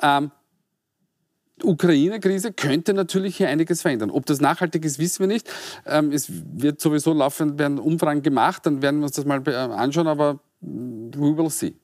ähm, 0.01 0.31
Ukraine-Krise 1.61 2.53
könnte 2.53 2.93
natürlich 2.93 3.37
hier 3.37 3.49
einiges 3.49 3.81
verändern. 3.81 4.09
Ob 4.09 4.25
das 4.25 4.41
nachhaltig 4.41 4.85
ist, 4.85 4.99
wissen 4.99 5.19
wir 5.19 5.27
nicht. 5.27 5.49
Ähm, 5.85 6.11
es 6.11 6.27
wird 6.29 6.81
sowieso 6.81 7.13
laufend 7.13 7.59
werden 7.59 7.79
Umfragen 7.79 8.21
gemacht, 8.21 8.65
dann 8.65 8.81
werden 8.81 8.99
wir 8.99 9.05
uns 9.05 9.15
das 9.15 9.25
mal 9.25 9.41
äh, 9.47 9.51
anschauen, 9.51 10.07
aber 10.07 10.39
we 10.61 11.37
will 11.37 11.49
see. 11.49 11.75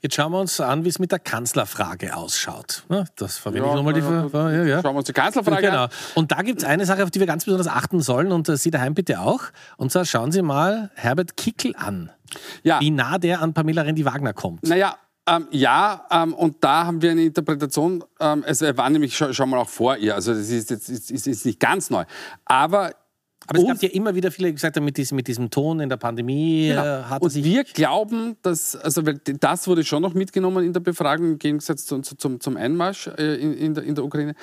Jetzt 0.00 0.14
schauen 0.14 0.32
wir 0.32 0.40
uns 0.40 0.60
an, 0.60 0.84
wie 0.84 0.88
es 0.88 0.98
mit 0.98 1.12
der 1.12 1.18
Kanzlerfrage 1.18 2.16
ausschaut. 2.16 2.84
Das 3.16 3.36
verwende 3.36 3.66
ja, 3.66 3.72
ich 3.72 3.76
nochmal 3.76 3.92
die 3.92 4.00
ja, 4.00 4.50
ja, 4.50 4.64
ja. 4.64 4.82
Schauen 4.82 4.94
wir 4.94 4.98
uns 4.98 5.06
die 5.06 5.12
Kanzlerfrage 5.12 5.66
genau. 5.66 5.84
an. 5.84 5.90
Und 6.14 6.32
da 6.32 6.42
gibt 6.42 6.60
es 6.60 6.64
eine 6.64 6.86
Sache, 6.86 7.02
auf 7.04 7.10
die 7.10 7.20
wir 7.20 7.26
ganz 7.26 7.44
besonders 7.44 7.68
achten 7.68 8.00
sollen 8.00 8.32
und 8.32 8.48
äh, 8.48 8.56
Sie 8.56 8.70
daheim 8.70 8.94
bitte 8.94 9.20
auch. 9.20 9.42
Und 9.76 9.92
zwar 9.92 10.04
schauen 10.04 10.32
Sie 10.32 10.42
mal 10.42 10.90
Herbert 10.94 11.36
Kickel 11.36 11.74
an. 11.76 12.10
Ja. 12.62 12.80
Wie 12.80 12.90
nah 12.90 13.18
der 13.18 13.42
an 13.42 13.52
Pamela 13.54 13.82
Rendi-Wagner 13.82 14.32
kommt. 14.32 14.62
Naja, 14.64 14.96
ähm, 15.28 15.48
ja, 15.50 16.06
ähm, 16.10 16.34
und 16.34 16.56
da 16.60 16.86
haben 16.86 17.02
wir 17.02 17.10
eine 17.10 17.24
Interpretation, 17.24 18.04
ähm, 18.20 18.44
es 18.46 18.62
war 18.62 18.90
nämlich 18.90 19.16
schon, 19.16 19.34
schon, 19.34 19.50
mal 19.50 19.58
auch 19.58 19.68
vor 19.68 19.96
ihr, 19.96 20.14
also 20.14 20.32
das 20.32 20.48
ist 20.48 20.70
jetzt 20.70 20.88
ist, 20.88 21.10
ist, 21.10 21.26
ist 21.26 21.46
nicht 21.46 21.60
ganz 21.60 21.90
neu. 21.90 22.04
Aber 22.44 22.92
aber 23.48 23.60
es 23.60 23.66
gab 23.66 23.82
ja 23.82 23.88
immer 23.90 24.14
wieder 24.14 24.30
viele, 24.30 24.48
die 24.48 24.54
gesagt 24.54 24.76
haben, 24.76 24.84
mit 24.84 24.98
diesem, 24.98 25.16
mit 25.16 25.26
diesem 25.26 25.48
Ton 25.48 25.80
in 25.80 25.88
der 25.88 25.96
Pandemie 25.96 26.68
genau. 26.68 26.84
äh, 26.84 27.02
hat 27.04 27.22
Und 27.22 27.34
wir 27.34 27.64
glauben, 27.64 28.36
dass, 28.42 28.76
also 28.76 29.00
das 29.00 29.66
wurde 29.66 29.84
schon 29.84 30.02
noch 30.02 30.12
mitgenommen 30.12 30.64
in 30.66 30.72
der 30.74 30.80
Befragung, 30.80 31.32
im 31.32 31.38
Gegensatz 31.38 31.86
zum, 31.86 32.02
zum, 32.02 32.40
zum 32.40 32.56
Einmarsch 32.58 33.06
äh, 33.06 33.36
in, 33.36 33.54
in, 33.54 33.74
der, 33.74 33.84
in 33.84 33.94
der 33.94 34.04
Ukraine 34.04 34.34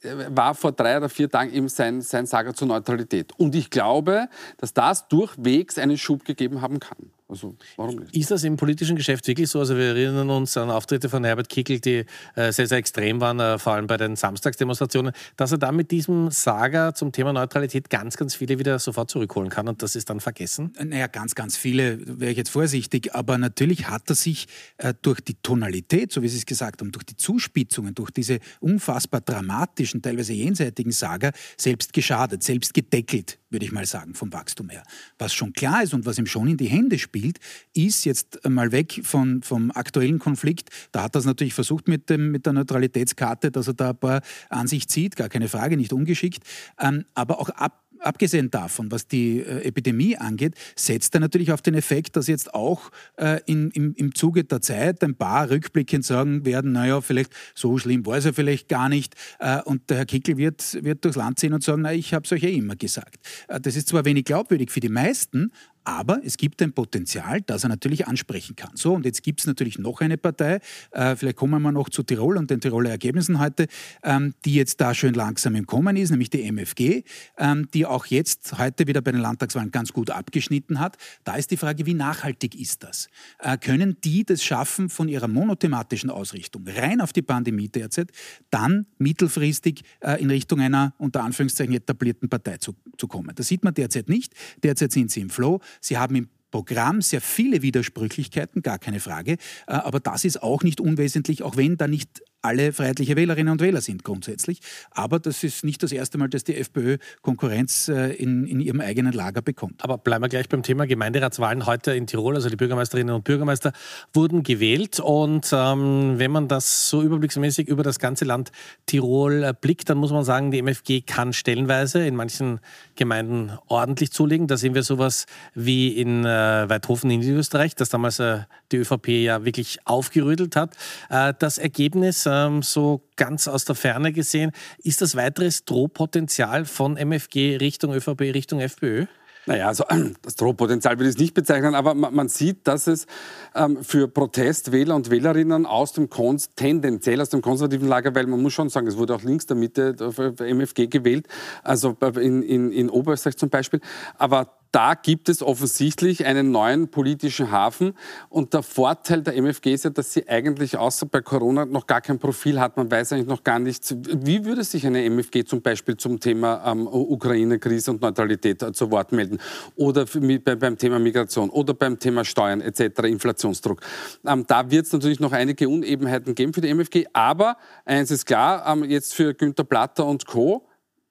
äh, 0.00 0.08
war 0.30 0.54
vor 0.54 0.72
drei 0.72 0.96
oder 0.96 1.10
vier 1.10 1.28
Tagen 1.28 1.52
eben 1.52 1.68
sein, 1.68 2.00
sein 2.00 2.24
Sager 2.24 2.54
zur 2.54 2.68
Neutralität. 2.68 3.30
Und 3.36 3.54
ich 3.54 3.68
glaube, 3.68 4.28
dass 4.56 4.72
das 4.72 5.06
durchwegs 5.08 5.76
einen 5.76 5.98
Schub 5.98 6.24
gegeben 6.24 6.62
haben 6.62 6.80
kann. 6.80 7.10
Also 7.28 7.56
warum 7.76 7.96
nicht? 7.96 8.16
Ist 8.16 8.30
das 8.30 8.44
im 8.44 8.56
politischen 8.56 8.94
Geschäft 8.94 9.26
wirklich 9.26 9.48
so? 9.48 9.58
Also 9.58 9.76
wir 9.76 9.96
erinnern 9.96 10.30
uns 10.30 10.56
an 10.56 10.70
Auftritte 10.70 11.08
von 11.08 11.24
Herbert 11.24 11.48
Kickel, 11.48 11.80
die 11.80 12.04
äh, 12.36 12.52
sehr, 12.52 12.68
sehr 12.68 12.78
extrem 12.78 13.20
waren, 13.20 13.40
äh, 13.40 13.58
vor 13.58 13.72
allem 13.72 13.88
bei 13.88 13.96
den 13.96 14.14
Samstagsdemonstrationen, 14.14 15.12
dass 15.36 15.50
er 15.50 15.58
dann 15.58 15.74
mit 15.74 15.90
diesem 15.90 16.30
Saga 16.30 16.94
zum 16.94 17.10
Thema 17.10 17.32
Neutralität 17.32 17.90
ganz, 17.90 18.16
ganz 18.16 18.36
viele 18.36 18.60
wieder 18.60 18.78
sofort 18.78 19.10
zurückholen 19.10 19.50
kann 19.50 19.66
und 19.66 19.82
das 19.82 19.96
ist 19.96 20.08
dann 20.08 20.20
vergessen? 20.20 20.72
Naja, 20.80 21.08
ganz, 21.08 21.34
ganz 21.34 21.56
viele 21.56 21.98
wäre 22.20 22.30
ich 22.30 22.36
jetzt 22.36 22.50
vorsichtig, 22.50 23.12
aber 23.14 23.38
natürlich 23.38 23.88
hat 23.88 24.08
er 24.08 24.14
sich 24.14 24.46
äh, 24.78 24.94
durch 25.02 25.20
die 25.20 25.34
Tonalität, 25.34 26.12
so 26.12 26.22
wie 26.22 26.28
Sie 26.28 26.38
es 26.38 26.46
gesagt 26.46 26.80
haben, 26.80 26.92
durch 26.92 27.06
die 27.06 27.16
Zuspitzungen, 27.16 27.94
durch 27.94 28.12
diese 28.12 28.38
unfassbar 28.60 29.20
dramatischen, 29.20 30.00
teilweise 30.00 30.32
jenseitigen 30.32 30.92
Saga 30.92 31.32
selbst 31.56 31.92
geschadet, 31.92 32.44
selbst 32.44 32.72
gedeckelt 32.72 33.38
würde 33.50 33.64
ich 33.64 33.72
mal 33.72 33.86
sagen, 33.86 34.14
vom 34.14 34.32
Wachstum 34.32 34.68
her. 34.68 34.82
Was 35.18 35.32
schon 35.32 35.52
klar 35.52 35.82
ist 35.82 35.94
und 35.94 36.06
was 36.06 36.18
ihm 36.18 36.26
schon 36.26 36.48
in 36.48 36.56
die 36.56 36.66
Hände 36.66 36.98
spielt, 36.98 37.38
ist 37.74 38.04
jetzt 38.04 38.40
mal 38.48 38.72
weg 38.72 39.00
von, 39.04 39.42
vom 39.42 39.70
aktuellen 39.70 40.18
Konflikt. 40.18 40.70
Da 40.92 41.02
hat 41.04 41.14
er 41.14 41.20
es 41.20 41.24
natürlich 41.24 41.54
versucht 41.54 41.88
mit, 41.88 42.10
dem, 42.10 42.30
mit 42.32 42.46
der 42.46 42.52
Neutralitätskarte, 42.52 43.50
dass 43.50 43.68
er 43.68 43.74
da 43.74 43.90
ein 43.90 43.98
paar 43.98 44.22
an 44.50 44.66
sich 44.66 44.88
zieht, 44.88 45.16
gar 45.16 45.28
keine 45.28 45.48
Frage, 45.48 45.76
nicht 45.76 45.92
ungeschickt. 45.92 46.42
Ähm, 46.78 47.04
aber 47.14 47.38
auch 47.40 47.50
ab 47.50 47.85
abgesehen 48.00 48.50
davon, 48.50 48.90
was 48.90 49.06
die 49.06 49.40
äh, 49.40 49.64
Epidemie 49.64 50.16
angeht, 50.16 50.54
setzt 50.74 51.14
er 51.14 51.20
natürlich 51.20 51.52
auf 51.52 51.62
den 51.62 51.74
Effekt, 51.74 52.16
dass 52.16 52.26
jetzt 52.26 52.54
auch 52.54 52.90
äh, 53.16 53.40
in, 53.46 53.70
im, 53.70 53.94
im 53.94 54.14
Zuge 54.14 54.44
der 54.44 54.60
Zeit 54.60 55.02
ein 55.02 55.14
paar 55.14 55.50
rückblickend 55.50 56.04
sagen 56.04 56.44
werden, 56.44 56.72
naja, 56.72 57.00
vielleicht 57.00 57.32
so 57.54 57.78
schlimm 57.78 58.06
war 58.06 58.16
es 58.18 58.24
ja 58.24 58.32
vielleicht 58.32 58.68
gar 58.68 58.88
nicht. 58.88 59.14
Äh, 59.38 59.62
und 59.62 59.90
der 59.90 59.98
Herr 59.98 60.06
Kickel 60.06 60.36
wird, 60.36 60.82
wird 60.82 61.04
durchs 61.04 61.16
Land 61.16 61.38
ziehen 61.38 61.52
und 61.52 61.62
sagen, 61.62 61.82
na, 61.82 61.92
ich 61.92 62.14
habe 62.14 62.24
es 62.24 62.32
euch 62.32 62.42
ja 62.42 62.50
immer 62.50 62.76
gesagt. 62.76 63.16
Äh, 63.48 63.60
das 63.60 63.76
ist 63.76 63.88
zwar 63.88 64.04
wenig 64.04 64.24
glaubwürdig 64.24 64.70
für 64.70 64.80
die 64.80 64.88
meisten, 64.88 65.52
aber 65.86 66.20
es 66.24 66.36
gibt 66.36 66.60
ein 66.62 66.72
Potenzial, 66.72 67.42
das 67.42 67.62
er 67.62 67.68
natürlich 67.68 68.08
ansprechen 68.08 68.56
kann. 68.56 68.72
So, 68.74 68.94
und 68.94 69.04
jetzt 69.04 69.22
gibt 69.22 69.40
es 69.40 69.46
natürlich 69.46 69.78
noch 69.78 70.00
eine 70.00 70.18
Partei, 70.18 70.58
äh, 70.90 71.14
vielleicht 71.14 71.36
kommen 71.36 71.62
wir 71.62 71.70
noch 71.70 71.88
zu 71.88 72.02
Tirol 72.02 72.36
und 72.36 72.50
den 72.50 72.60
Tiroler 72.60 72.90
Ergebnissen 72.90 73.38
heute, 73.38 73.68
ähm, 74.02 74.34
die 74.44 74.54
jetzt 74.54 74.80
da 74.80 74.94
schön 74.94 75.14
langsam 75.14 75.54
im 75.54 75.66
Kommen 75.66 75.96
ist, 75.96 76.10
nämlich 76.10 76.28
die 76.28 76.42
MFG, 76.42 77.04
ähm, 77.38 77.68
die 77.72 77.86
auch 77.86 78.06
jetzt 78.06 78.58
heute 78.58 78.88
wieder 78.88 79.00
bei 79.00 79.12
den 79.12 79.20
Landtagswahlen 79.20 79.70
ganz 79.70 79.92
gut 79.92 80.10
abgeschnitten 80.10 80.80
hat. 80.80 80.96
Da 81.22 81.36
ist 81.36 81.52
die 81.52 81.56
Frage, 81.56 81.86
wie 81.86 81.94
nachhaltig 81.94 82.56
ist 82.56 82.82
das? 82.82 83.08
Äh, 83.38 83.56
können 83.56 83.96
die 84.02 84.24
das 84.24 84.42
schaffen, 84.42 84.88
von 84.88 85.08
ihrer 85.08 85.28
monothematischen 85.28 86.10
Ausrichtung 86.10 86.66
rein 86.66 87.00
auf 87.00 87.12
die 87.12 87.22
Pandemie 87.22 87.68
derzeit, 87.68 88.10
dann 88.50 88.86
mittelfristig 88.98 89.82
äh, 90.00 90.20
in 90.20 90.30
Richtung 90.30 90.60
einer 90.60 90.94
unter 90.98 91.22
Anführungszeichen 91.22 91.74
etablierten 91.74 92.28
Partei 92.28 92.56
zu, 92.56 92.74
zu 92.98 93.06
kommen? 93.06 93.32
Das 93.36 93.46
sieht 93.46 93.62
man 93.62 93.72
derzeit 93.72 94.08
nicht. 94.08 94.34
Derzeit 94.64 94.90
sind 94.90 95.12
sie 95.12 95.20
im 95.20 95.30
Flow. 95.30 95.60
Sie 95.80 95.98
haben 95.98 96.14
im 96.16 96.28
Programm 96.50 97.02
sehr 97.02 97.20
viele 97.20 97.62
Widersprüchlichkeiten, 97.62 98.62
gar 98.62 98.78
keine 98.78 99.00
Frage. 99.00 99.32
Äh, 99.66 99.72
aber 99.72 100.00
das 100.00 100.24
ist 100.24 100.42
auch 100.42 100.62
nicht 100.62 100.80
unwesentlich, 100.80 101.42
auch 101.42 101.56
wenn 101.56 101.76
da 101.76 101.88
nicht 101.88 102.22
alle 102.46 102.72
freiheitliche 102.72 103.16
Wählerinnen 103.16 103.52
und 103.52 103.60
Wähler 103.60 103.80
sind 103.80 104.04
grundsätzlich. 104.04 104.60
Aber 104.92 105.18
das 105.18 105.42
ist 105.42 105.64
nicht 105.64 105.82
das 105.82 105.92
erste 105.92 106.16
Mal, 106.16 106.28
dass 106.28 106.44
die 106.44 106.56
FPÖ 106.56 106.98
Konkurrenz 107.22 107.88
äh, 107.88 108.12
in, 108.12 108.46
in 108.46 108.60
ihrem 108.60 108.80
eigenen 108.80 109.12
Lager 109.12 109.42
bekommt. 109.42 109.82
Aber 109.82 109.98
bleiben 109.98 110.22
wir 110.22 110.28
gleich 110.28 110.48
beim 110.48 110.62
Thema 110.62 110.86
Gemeinderatswahlen 110.86 111.66
heute 111.66 111.92
in 111.92 112.06
Tirol. 112.06 112.36
Also 112.36 112.48
die 112.48 112.56
Bürgermeisterinnen 112.56 113.14
und 113.14 113.24
Bürgermeister 113.24 113.72
wurden 114.14 114.44
gewählt. 114.44 115.00
Und 115.00 115.50
ähm, 115.52 116.14
wenn 116.18 116.30
man 116.30 116.46
das 116.46 116.88
so 116.88 117.02
überblicksmäßig 117.02 117.68
über 117.68 117.82
das 117.82 117.98
ganze 117.98 118.24
Land 118.24 118.52
Tirol 118.86 119.42
äh, 119.42 119.54
blickt, 119.58 119.90
dann 119.90 119.98
muss 119.98 120.12
man 120.12 120.24
sagen, 120.24 120.52
die 120.52 120.58
MFG 120.58 121.00
kann 121.00 121.32
stellenweise 121.32 122.06
in 122.06 122.14
manchen 122.14 122.60
Gemeinden 122.94 123.50
ordentlich 123.66 124.12
zulegen. 124.12 124.46
Da 124.46 124.56
sehen 124.56 124.74
wir 124.74 124.84
sowas 124.84 125.26
wie 125.54 125.88
in 125.88 126.24
äh, 126.24 126.68
Weidhofen 126.68 127.10
in 127.10 127.20
Niederösterreich, 127.20 127.74
das 127.74 127.88
damals 127.88 128.20
äh, 128.20 128.40
die 128.70 128.76
ÖVP 128.76 129.08
ja 129.08 129.44
wirklich 129.44 129.78
aufgerüttelt 129.84 130.54
hat. 130.54 130.76
Äh, 131.10 131.34
das 131.38 131.58
Ergebnis 131.58 132.26
ähm, 132.36 132.62
so 132.62 133.02
ganz 133.16 133.48
aus 133.48 133.64
der 133.64 133.74
Ferne 133.74 134.12
gesehen, 134.12 134.52
ist 134.78 135.00
das 135.00 135.16
weiteres 135.16 135.64
Drohpotenzial 135.64 136.64
von 136.64 136.96
MFG 136.96 137.56
Richtung 137.56 137.94
ÖVP, 137.94 138.20
Richtung 138.20 138.60
FPÖ? 138.60 139.06
Naja, 139.46 139.68
also 139.68 139.84
das 140.22 140.34
Drohpotenzial 140.34 140.98
würde 140.98 141.08
ich 141.08 141.14
es 141.14 141.20
nicht 141.20 141.34
bezeichnen, 141.34 141.74
aber 141.74 141.94
man, 141.94 142.28
sieht, 142.28 142.66
dass 142.66 142.86
es 142.86 143.06
ähm, 143.54 143.82
für 143.82 144.08
Protestwähler 144.08 144.94
und 144.94 145.10
Wählerinnen 145.10 145.66
aus 145.66 145.92
dem 145.92 146.10
Kons 146.10 146.50
tendenziell 146.56 147.20
aus 147.20 147.30
dem 147.30 147.42
konservativen 147.42 147.88
Lager, 147.88 148.14
weil 148.14 148.26
man 148.26 148.42
muss 148.42 148.52
schon 148.52 148.68
sagen, 148.68 148.86
es 148.88 148.96
wurde 148.96 149.14
auch 149.14 149.22
links 149.22 149.46
der 149.46 149.56
Mitte 149.56 149.94
für 150.12 150.34
MFG 150.38 150.88
gewählt, 150.88 151.28
also 151.62 151.96
in, 152.16 152.42
in, 152.42 152.72
in 152.72 152.90
Oberösterreich 152.90 153.36
zum 153.36 153.48
Beispiel, 153.48 153.80
aber 154.18 154.58
da 154.76 154.92
gibt 154.92 155.30
es 155.30 155.42
offensichtlich 155.42 156.26
einen 156.26 156.50
neuen 156.50 156.88
politischen 156.88 157.50
Hafen. 157.50 157.94
Und 158.28 158.52
der 158.52 158.62
Vorteil 158.62 159.22
der 159.22 159.34
MFG 159.34 159.72
ist 159.72 159.84
ja, 159.84 159.90
dass 159.90 160.12
sie 160.12 160.28
eigentlich 160.28 160.76
außer 160.76 161.06
bei 161.06 161.22
Corona 161.22 161.64
noch 161.64 161.86
gar 161.86 162.02
kein 162.02 162.18
Profil 162.18 162.60
hat. 162.60 162.76
Man 162.76 162.90
weiß 162.90 163.14
eigentlich 163.14 163.26
noch 163.26 163.42
gar 163.42 163.58
nicht, 163.58 163.96
wie 164.06 164.44
würde 164.44 164.64
sich 164.64 164.86
eine 164.86 165.02
MFG 165.08 165.44
zum 165.46 165.62
Beispiel 165.62 165.96
zum 165.96 166.20
Thema 166.20 166.62
ähm, 166.66 166.86
Ukraine-Krise 166.86 167.92
und 167.92 168.02
Neutralität 168.02 168.62
äh, 168.62 168.70
zu 168.74 168.90
Wort 168.90 169.12
melden. 169.12 169.38
Oder 169.76 170.04
bei, 170.04 170.56
beim 170.56 170.76
Thema 170.76 170.98
Migration 170.98 171.48
oder 171.48 171.72
beim 171.72 171.98
Thema 171.98 172.26
Steuern 172.26 172.60
etc., 172.60 173.04
Inflationsdruck. 173.04 173.80
Ähm, 174.26 174.44
da 174.46 174.70
wird 174.70 174.84
es 174.84 174.92
natürlich 174.92 175.20
noch 175.20 175.32
einige 175.32 175.70
Unebenheiten 175.70 176.34
geben 176.34 176.52
für 176.52 176.60
die 176.60 176.68
MFG. 176.68 177.06
Aber 177.14 177.56
eins 177.86 178.10
ist 178.10 178.26
klar, 178.26 178.70
ähm, 178.70 178.84
jetzt 178.84 179.14
für 179.14 179.32
Günter 179.32 179.64
Platter 179.64 180.04
und 180.04 180.26
Co 180.26 180.65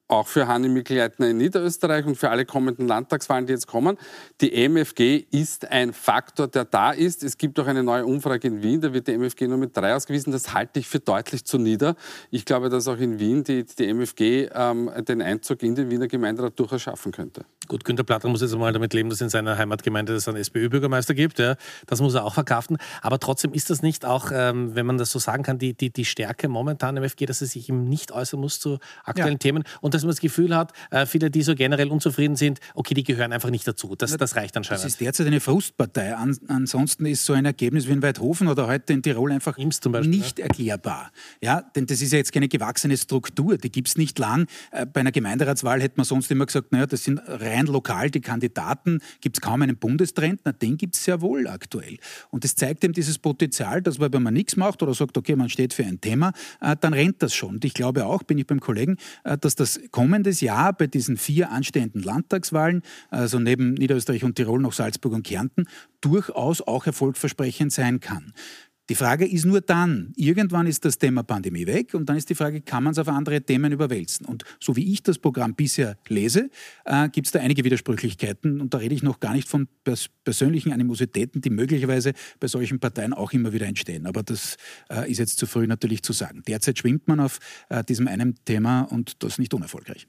auch 0.07 0.27
für 0.27 0.47
Hanni 0.47 0.69
Mikl-Leitner 0.69 1.29
in 1.29 1.37
Niederösterreich 1.37 2.05
und 2.05 2.15
für 2.15 2.29
alle 2.29 2.45
kommenden 2.45 2.87
Landtagswahlen, 2.87 3.47
die 3.47 3.53
jetzt 3.53 3.67
kommen. 3.67 3.97
Die 4.41 4.53
MFG 4.67 5.25
ist 5.31 5.69
ein 5.71 5.93
Faktor, 5.93 6.47
der 6.47 6.65
da 6.65 6.91
ist. 6.91 7.23
Es 7.23 7.37
gibt 7.37 7.59
auch 7.59 7.67
eine 7.67 7.83
neue 7.83 8.05
Umfrage 8.05 8.47
in 8.47 8.61
Wien, 8.61 8.81
da 8.81 8.93
wird 8.93 9.07
die 9.07 9.13
MFG 9.13 9.47
nur 9.47 9.57
mit 9.57 9.75
drei 9.75 9.95
ausgewiesen. 9.95 10.31
Das 10.31 10.53
halte 10.53 10.79
ich 10.79 10.87
für 10.87 10.99
deutlich 10.99 11.45
zu 11.45 11.57
nieder. 11.57 11.95
Ich 12.29 12.45
glaube, 12.45 12.69
dass 12.69 12.87
auch 12.87 12.97
in 12.97 13.19
Wien 13.19 13.43
die, 13.43 13.65
die 13.65 13.87
MFG 13.87 14.49
ähm, 14.53 14.91
den 15.07 15.21
Einzug 15.21 15.63
in 15.63 15.75
den 15.75 15.89
Wiener 15.89 16.07
Gemeinderat 16.07 16.59
durchaus 16.59 16.83
schaffen 16.83 17.11
könnte. 17.11 17.45
Gut, 17.67 17.85
Günter 17.85 18.03
Platter 18.03 18.27
muss 18.27 18.41
jetzt 18.41 18.53
einmal 18.53 18.73
damit 18.73 18.93
leben, 18.93 19.09
dass 19.09 19.21
in 19.21 19.29
seiner 19.29 19.57
Heimatgemeinde 19.57 20.13
es 20.13 20.27
einen 20.27 20.37
SPÖ-Bürgermeister 20.37 21.13
gibt. 21.13 21.39
Ja. 21.39 21.55
Das 21.87 22.01
muss 22.01 22.13
er 22.13 22.25
auch 22.25 22.33
verkraften. 22.33 22.77
Aber 23.01 23.19
trotzdem 23.19 23.53
ist 23.53 23.69
das 23.69 23.81
nicht 23.81 24.05
auch, 24.05 24.31
ähm, 24.33 24.75
wenn 24.75 24.85
man 24.85 24.97
das 24.97 25.11
so 25.11 25.19
sagen 25.19 25.43
kann, 25.43 25.57
die, 25.57 25.73
die, 25.73 25.91
die 25.91 26.05
Stärke 26.05 26.49
momentan 26.49 26.97
im 26.97 27.03
MFG, 27.03 27.25
dass 27.25 27.41
er 27.41 27.47
sich 27.47 27.69
eben 27.69 27.85
nicht 27.85 28.11
äußern 28.11 28.39
muss 28.39 28.59
zu 28.59 28.79
aktuellen 29.03 29.33
ja. 29.33 29.37
Themen 29.37 29.63
und 29.81 29.93
dass 29.93 30.03
man 30.03 30.09
das 30.09 30.19
Gefühl 30.19 30.55
hat, 30.55 30.73
äh, 30.91 31.05
viele, 31.05 31.29
die 31.29 31.43
so 31.43 31.55
generell 31.55 31.89
unzufrieden 31.89 32.35
sind, 32.35 32.59
okay, 32.73 32.93
die 32.93 33.03
gehören 33.03 33.31
einfach 33.31 33.49
nicht 33.49 33.67
dazu. 33.67 33.95
Das, 33.95 34.15
das 34.17 34.35
reicht 34.35 34.57
anscheinend. 34.57 34.83
Das 34.83 34.91
ist 34.91 35.01
derzeit 35.01 35.27
eine 35.27 35.39
Frustpartei. 35.39 36.15
An, 36.15 36.37
ansonsten 36.47 37.05
ist 37.05 37.25
so 37.25 37.33
ein 37.33 37.45
Ergebnis 37.45 37.87
wie 37.87 37.91
in 37.91 38.01
Weidhofen 38.01 38.47
oder 38.47 38.67
heute 38.67 38.93
in 38.93 39.03
Tirol 39.03 39.31
einfach 39.31 39.57
Beispiel, 39.57 40.07
nicht 40.07 40.39
ja. 40.39 40.45
erklärbar. 40.45 41.11
Ja, 41.41 41.61
denn 41.61 41.85
das 41.85 42.01
ist 42.01 42.11
ja 42.11 42.17
jetzt 42.17 42.31
keine 42.31 42.47
gewachsene 42.47 42.97
Struktur. 42.97 43.57
Die 43.57 43.71
gibt 43.71 43.87
es 43.87 43.97
nicht 43.97 44.17
lang. 44.19 44.47
Äh, 44.71 44.85
bei 44.85 45.01
einer 45.01 45.11
Gemeinderatswahl 45.11 45.81
hätte 45.81 45.95
man 45.97 46.05
sonst 46.05 46.31
immer 46.31 46.45
gesagt, 46.45 46.71
naja, 46.71 46.85
das 46.85 47.03
sind 47.03 47.21
rein 47.27 47.54
lokal 47.63 48.09
die 48.09 48.21
Kandidaten. 48.21 48.99
Gibt 49.21 49.37
es 49.37 49.41
kaum 49.41 49.61
einen 49.61 49.77
Bundestrend? 49.77 50.41
Na, 50.43 50.51
den 50.51 50.77
gibt 50.77 50.95
es 50.95 51.03
sehr 51.03 51.21
wohl 51.21 51.47
aktuell. 51.47 51.97
Und 52.29 52.43
das 52.43 52.55
zeigt 52.55 52.83
eben 52.83 52.93
dieses 52.93 53.17
Potenzial, 53.19 53.81
dass 53.81 53.99
man, 53.99 54.11
wenn 54.13 54.23
man 54.23 54.33
nichts 54.33 54.57
macht 54.57 54.83
oder 54.83 54.93
sagt, 54.93 55.17
okay, 55.17 55.35
man 55.35 55.49
steht 55.49 55.73
für 55.73 55.85
ein 55.85 56.01
Thema, 56.01 56.33
äh, 56.61 56.75
dann 56.79 56.93
rennt 56.93 57.21
das 57.23 57.33
schon. 57.33 57.55
Und 57.55 57.65
ich 57.65 57.73
glaube 57.73 58.05
auch, 58.05 58.23
bin 58.23 58.37
ich 58.37 58.47
beim 58.47 58.59
Kollegen, 58.59 58.97
äh, 59.23 59.37
dass 59.37 59.55
das 59.55 59.79
kommendes 59.91 60.41
Jahr 60.41 60.73
bei 60.73 60.87
diesen 60.87 61.17
vier 61.17 61.51
anstehenden 61.51 62.01
Landtagswahlen, 62.01 62.81
also 63.09 63.39
neben 63.39 63.73
Niederösterreich 63.73 64.23
und 64.23 64.35
Tirol 64.35 64.59
noch 64.59 64.73
Salzburg 64.73 65.13
und 65.13 65.25
Kärnten, 65.25 65.65
durchaus 66.01 66.61
auch 66.61 66.85
erfolgversprechend 66.85 67.71
sein 67.71 67.99
kann. 67.99 68.33
Die 68.89 68.95
Frage 68.95 69.25
ist 69.25 69.45
nur 69.45 69.61
dann, 69.61 70.13
irgendwann 70.15 70.67
ist 70.67 70.85
das 70.85 70.99
Thema 70.99 71.23
Pandemie 71.23 71.65
weg 71.65 71.95
und 71.95 72.07
dann 72.07 72.17
ist 72.17 72.29
die 72.29 72.35
Frage, 72.35 72.61
kann 72.61 72.83
man 72.83 72.91
es 72.91 72.99
auf 72.99 73.07
andere 73.07 73.41
Themen 73.41 73.71
überwälzen? 73.71 74.27
Und 74.27 74.43
so 74.59 74.75
wie 74.75 74.93
ich 74.93 75.01
das 75.01 75.17
Programm 75.17 75.55
bisher 75.55 75.97
lese, 76.07 76.51
äh, 76.85 77.09
gibt 77.09 77.25
es 77.25 77.33
da 77.33 77.39
einige 77.39 77.63
Widersprüchlichkeiten 77.63 78.61
und 78.61 78.75
da 78.75 78.77
rede 78.77 78.93
ich 78.93 79.01
noch 79.01 79.19
gar 79.19 79.33
nicht 79.33 79.47
von 79.47 79.67
pers 79.83 80.09
persönlichen 80.23 80.71
Animositäten, 80.71 81.41
die 81.41 81.49
möglicherweise 81.49 82.13
bei 82.39 82.47
solchen 82.47 82.79
Parteien 82.79 83.13
auch 83.13 83.31
immer 83.33 83.53
wieder 83.53 83.65
entstehen. 83.65 84.05
Aber 84.05 84.21
das 84.21 84.57
äh, 84.91 85.09
ist 85.09 85.17
jetzt 85.17 85.39
zu 85.39 85.47
früh 85.47 85.65
natürlich 85.65 86.03
zu 86.03 86.13
sagen. 86.13 86.43
Derzeit 86.47 86.77
schwimmt 86.77 87.07
man 87.07 87.19
auf 87.19 87.39
äh, 87.69 87.83
diesem 87.83 88.07
einen 88.07 88.35
Thema 88.45 88.81
und 88.81 89.23
das 89.23 89.39
nicht 89.39 89.53
unerfolgreich. 89.53 90.07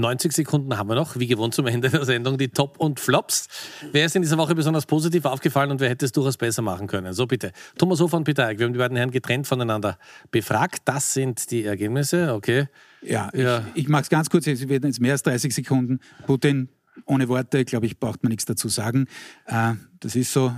90 0.00 0.32
Sekunden 0.32 0.76
haben 0.78 0.88
wir 0.88 0.94
noch, 0.94 1.18
wie 1.18 1.26
gewohnt 1.26 1.54
zum 1.54 1.66
Ende 1.66 1.90
der 1.90 2.04
Sendung, 2.04 2.38
die 2.38 2.48
Top 2.48 2.78
und 2.78 2.98
Flops. 2.98 3.48
Wer 3.92 4.06
ist 4.06 4.16
in 4.16 4.22
dieser 4.22 4.38
Woche 4.38 4.54
besonders 4.54 4.86
positiv 4.86 5.24
aufgefallen 5.24 5.70
und 5.70 5.80
wer 5.80 5.90
hätte 5.90 6.04
es 6.04 6.12
durchaus 6.12 6.36
besser 6.36 6.62
machen 6.62 6.86
können? 6.86 7.12
So 7.12 7.26
bitte. 7.26 7.52
Thomas 7.78 8.00
Hofer 8.00 8.16
und 8.16 8.24
Peter 8.24 8.46
Eick, 8.46 8.58
wir 8.58 8.66
haben 8.66 8.72
die 8.72 8.78
beiden 8.78 8.96
Herren 8.96 9.10
getrennt 9.10 9.46
voneinander 9.46 9.98
befragt. 10.30 10.82
Das 10.86 11.12
sind 11.12 11.50
die 11.50 11.64
Ergebnisse, 11.64 12.34
okay. 12.34 12.68
Ja, 13.02 13.30
ja. 13.34 13.64
ich, 13.74 13.84
ich 13.84 13.88
mache 13.88 14.02
es 14.02 14.08
ganz 14.08 14.30
kurz, 14.30 14.46
es 14.46 14.68
werden 14.68 14.86
jetzt 14.86 15.00
mehr 15.00 15.12
als 15.12 15.22
30 15.22 15.54
Sekunden. 15.54 16.00
Putin 16.26 16.68
ohne 17.06 17.28
Worte, 17.28 17.64
glaube 17.64 17.86
ich, 17.86 17.98
braucht 17.98 18.22
man 18.22 18.30
nichts 18.30 18.44
dazu 18.44 18.68
sagen. 18.68 19.06
Äh, 19.46 19.74
das 20.00 20.16
ist 20.16 20.32
so. 20.32 20.52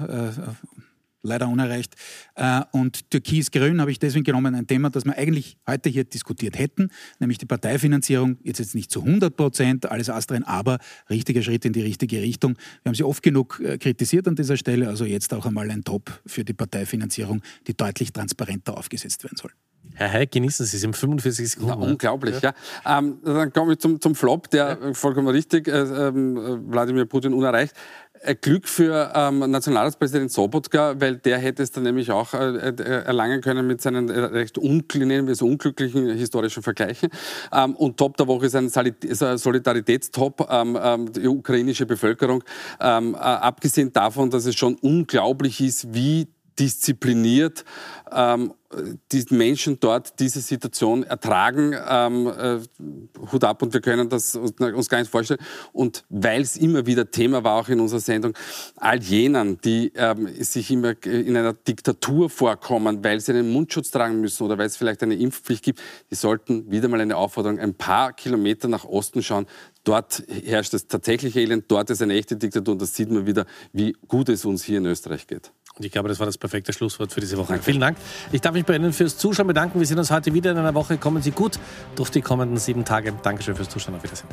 Leider 1.25 1.49
unerreicht. 1.49 1.95
Äh, 2.35 2.61
und 2.73 3.11
Türkis-Grün 3.11 3.81
habe 3.81 3.91
ich 3.91 3.99
deswegen 3.99 4.25
genommen, 4.25 4.55
ein 4.55 4.67
Thema, 4.67 4.91
das 4.91 5.07
wir 5.07 5.17
eigentlich 5.17 5.57
heute 5.67 5.89
hier 5.89 6.05
diskutiert 6.05 6.59
hätten, 6.59 6.91
nämlich 7.19 7.39
die 7.39 7.47
Parteifinanzierung, 7.47 8.37
jetzt 8.43 8.59
jetzt 8.59 8.75
nicht 8.75 8.91
zu 8.91 9.01
100 9.01 9.35
Prozent, 9.35 9.91
alles 9.91 10.11
astrein, 10.11 10.45
aber 10.45 10.79
richtiger 11.09 11.43
Schritt 11.43 11.65
in 11.65 11.73
die 11.73 11.83
richtige 11.83 12.21
Richtung. 12.21 12.57
Wir 12.83 12.91
haben 12.91 12.95
sie 12.95 13.05
oft 13.05 13.23
genug 13.23 13.61
äh, 13.65 13.79
kritisiert 13.79 14.29
an 14.29 14.37
dieser 14.37 14.59
Stelle, 14.59 14.89
also 14.89 15.07
jetzt 15.07 15.33
auch 15.33 15.47
einmal 15.47 15.71
ein 15.71 15.83
Top 15.83 16.21
für 16.27 16.45
die 16.45 16.53
Parteifinanzierung, 16.53 17.43
die 17.67 17.75
deutlich 17.75 18.13
transparenter 18.13 18.77
aufgesetzt 18.77 19.25
werden 19.25 19.37
soll. 19.37 19.51
Herr 19.95 20.13
Heik, 20.13 20.33
genießen 20.33 20.67
Sie 20.67 20.77
es 20.77 20.83
in 20.83 20.93
45 20.93 21.51
Sekunden. 21.51 21.83
Ja, 21.83 21.89
unglaublich, 21.89 22.41
ja. 22.41 22.53
ja. 22.85 22.99
Ähm, 22.99 23.19
dann 23.25 23.53
komme 23.53 23.75
ich 23.75 23.79
zum, 23.79 24.01
zum 24.01 24.15
Flop, 24.15 24.51
der 24.51 24.79
ja. 24.83 24.95
vollkommen 24.95 25.29
richtig, 25.29 25.69
äh, 25.69 25.83
äh, 25.83 26.13
Wladimir 26.13 27.05
Putin 27.05 27.33
unerreicht. 27.33 27.75
Äh, 28.21 28.35
Glück 28.35 28.69
für 28.69 29.13
ähm, 29.15 29.39
Nationalratspräsident 29.51 30.33
Sobotka, 30.33 31.01
weil 31.01 31.17
der 31.17 31.39
hätte 31.39 31.63
es 31.63 31.71
dann 31.71 31.85
nämlich 31.85 32.11
auch 32.11 32.33
äh, 32.35 32.71
äh 32.71 33.05
erlangen 33.05 33.41
können 33.41 33.67
mit 33.67 33.83
seinen 33.83 34.09
äh, 34.09 34.19
recht 34.19 34.57
unglücklichen, 34.57 35.35
so 35.35 35.47
unglücklichen 35.47 36.09
historischen 36.17 36.63
Vergleichen. 36.63 37.11
Ähm, 37.53 37.77
und 37.77 37.97
Top 37.97 38.17
der 38.17 38.27
Woche 38.27 38.47
ist 38.47 38.57
ein 38.57 38.69
Solidaritätstop, 38.69 40.49
ähm, 40.51 40.79
ähm, 40.81 41.13
die 41.13 41.29
ukrainische 41.29 41.87
Bevölkerung. 41.87 42.43
Ähm, 42.81 43.15
äh, 43.15 43.19
abgesehen 43.19 43.93
davon, 43.93 44.31
dass 44.31 44.47
es 44.47 44.57
schon 44.57 44.77
unglaublich 44.77 45.61
ist, 45.61 45.93
wie 45.95 46.29
diszipliniert 46.59 47.65
ähm, 48.13 48.55
die 49.13 49.25
Menschen 49.31 49.79
dort 49.81 50.19
diese 50.21 50.41
Situation 50.41 51.05
ertragen. 51.05 51.75
Ähm, 51.89 52.27
äh, 52.27 52.61
Hut 53.33 53.45
ab 53.45 53.63
und 53.63 53.73
wir 53.73 53.81
können 53.81 54.09
das 54.09 54.35
uns 54.35 54.89
gar 54.89 54.99
nicht 54.99 55.11
vorstellen. 55.11 55.41
Und 55.73 56.05
weil 56.09 56.43
es 56.43 56.57
immer 56.57 56.87
wieder 56.87 57.11
Thema 57.11 57.45
war, 57.45 57.61
auch 57.61 57.69
in 57.69 57.81
unserer 57.81 58.01
Sendung, 58.01 58.35
all 58.77 59.03
jenen, 59.03 59.61
die 59.61 59.93
ähm, 59.95 60.29
sich 60.43 60.71
immer 60.71 60.95
in 61.05 61.37
einer 61.37 61.53
Diktatur 61.53 62.31
vorkommen, 62.31 63.05
weil 63.05 63.21
sie 63.21 63.33
einen 63.33 63.53
Mundschutz 63.53 63.91
tragen 63.91 64.21
müssen 64.21 64.45
oder 64.45 64.59
weil 64.59 64.67
es 64.67 64.77
vielleicht 64.77 65.03
eine 65.03 65.15
Impfpflicht 65.15 65.65
gibt, 65.65 65.81
die 66.11 66.15
sollten 66.15 66.71
wieder 66.71 66.89
mal 66.89 67.01
eine 67.01 67.17
Aufforderung, 67.17 67.59
ein 67.59 67.75
paar 67.75 68.13
Kilometer 68.13 68.69
nach 68.69 68.85
Osten 68.85 69.23
schauen. 69.23 69.47
Dort 69.85 70.25
herrscht 70.29 70.73
das 70.73 70.87
tatsächliche 70.87 71.41
Elend, 71.41 71.67
dort 71.69 71.91
ist 71.91 72.01
eine 72.01 72.15
echte 72.15 72.37
Diktatur 72.37 72.73
und 72.73 72.83
das 72.83 72.95
sieht 72.95 73.11
man 73.11 73.27
wieder, 73.27 73.45
wie 73.73 73.95
gut 74.09 74.29
es 74.29 74.45
uns 74.45 74.65
hier 74.65 74.79
in 74.79 74.87
Österreich 74.87 75.27
geht. 75.27 75.53
Und 75.77 75.85
ich 75.85 75.91
glaube, 75.91 76.09
das 76.09 76.21
war 76.21 76.27
das 76.27 76.39
perfekte 76.39 76.73
Schlusswort 76.73 77.13
für 77.13 77.21
diese 77.21 77.37
Woche. 77.37 77.59
Vielen 77.61 77.81
Dank. 77.81 77.99
Ich 78.31 78.41
darf 78.41 78.55
mich 78.55 78.65
bei 78.65 78.77
Ihnen 78.77 78.93
fürs 78.93 79.19
Zuschauen 79.19 79.49
bedanken. 79.49 79.81
Wir 79.81 79.87
sehen 79.87 79.99
uns 79.99 80.11
heute 80.11 80.33
wieder 80.33 80.53
in 80.53 80.59
einer 80.59 80.75
Woche. 80.75 80.99
Kommen 80.99 81.21
Sie 81.21 81.33
gut 81.33 81.59
durch 81.97 82.11
die 82.11 82.21
kommenden 82.21 82.59
sieben 82.59 82.85
Tage. 82.85 83.13
Dankeschön 83.23 83.57
fürs 83.57 83.69
Zuschauen. 83.69 83.97
Auf 83.97 84.05
Wiedersehen. 84.05 84.29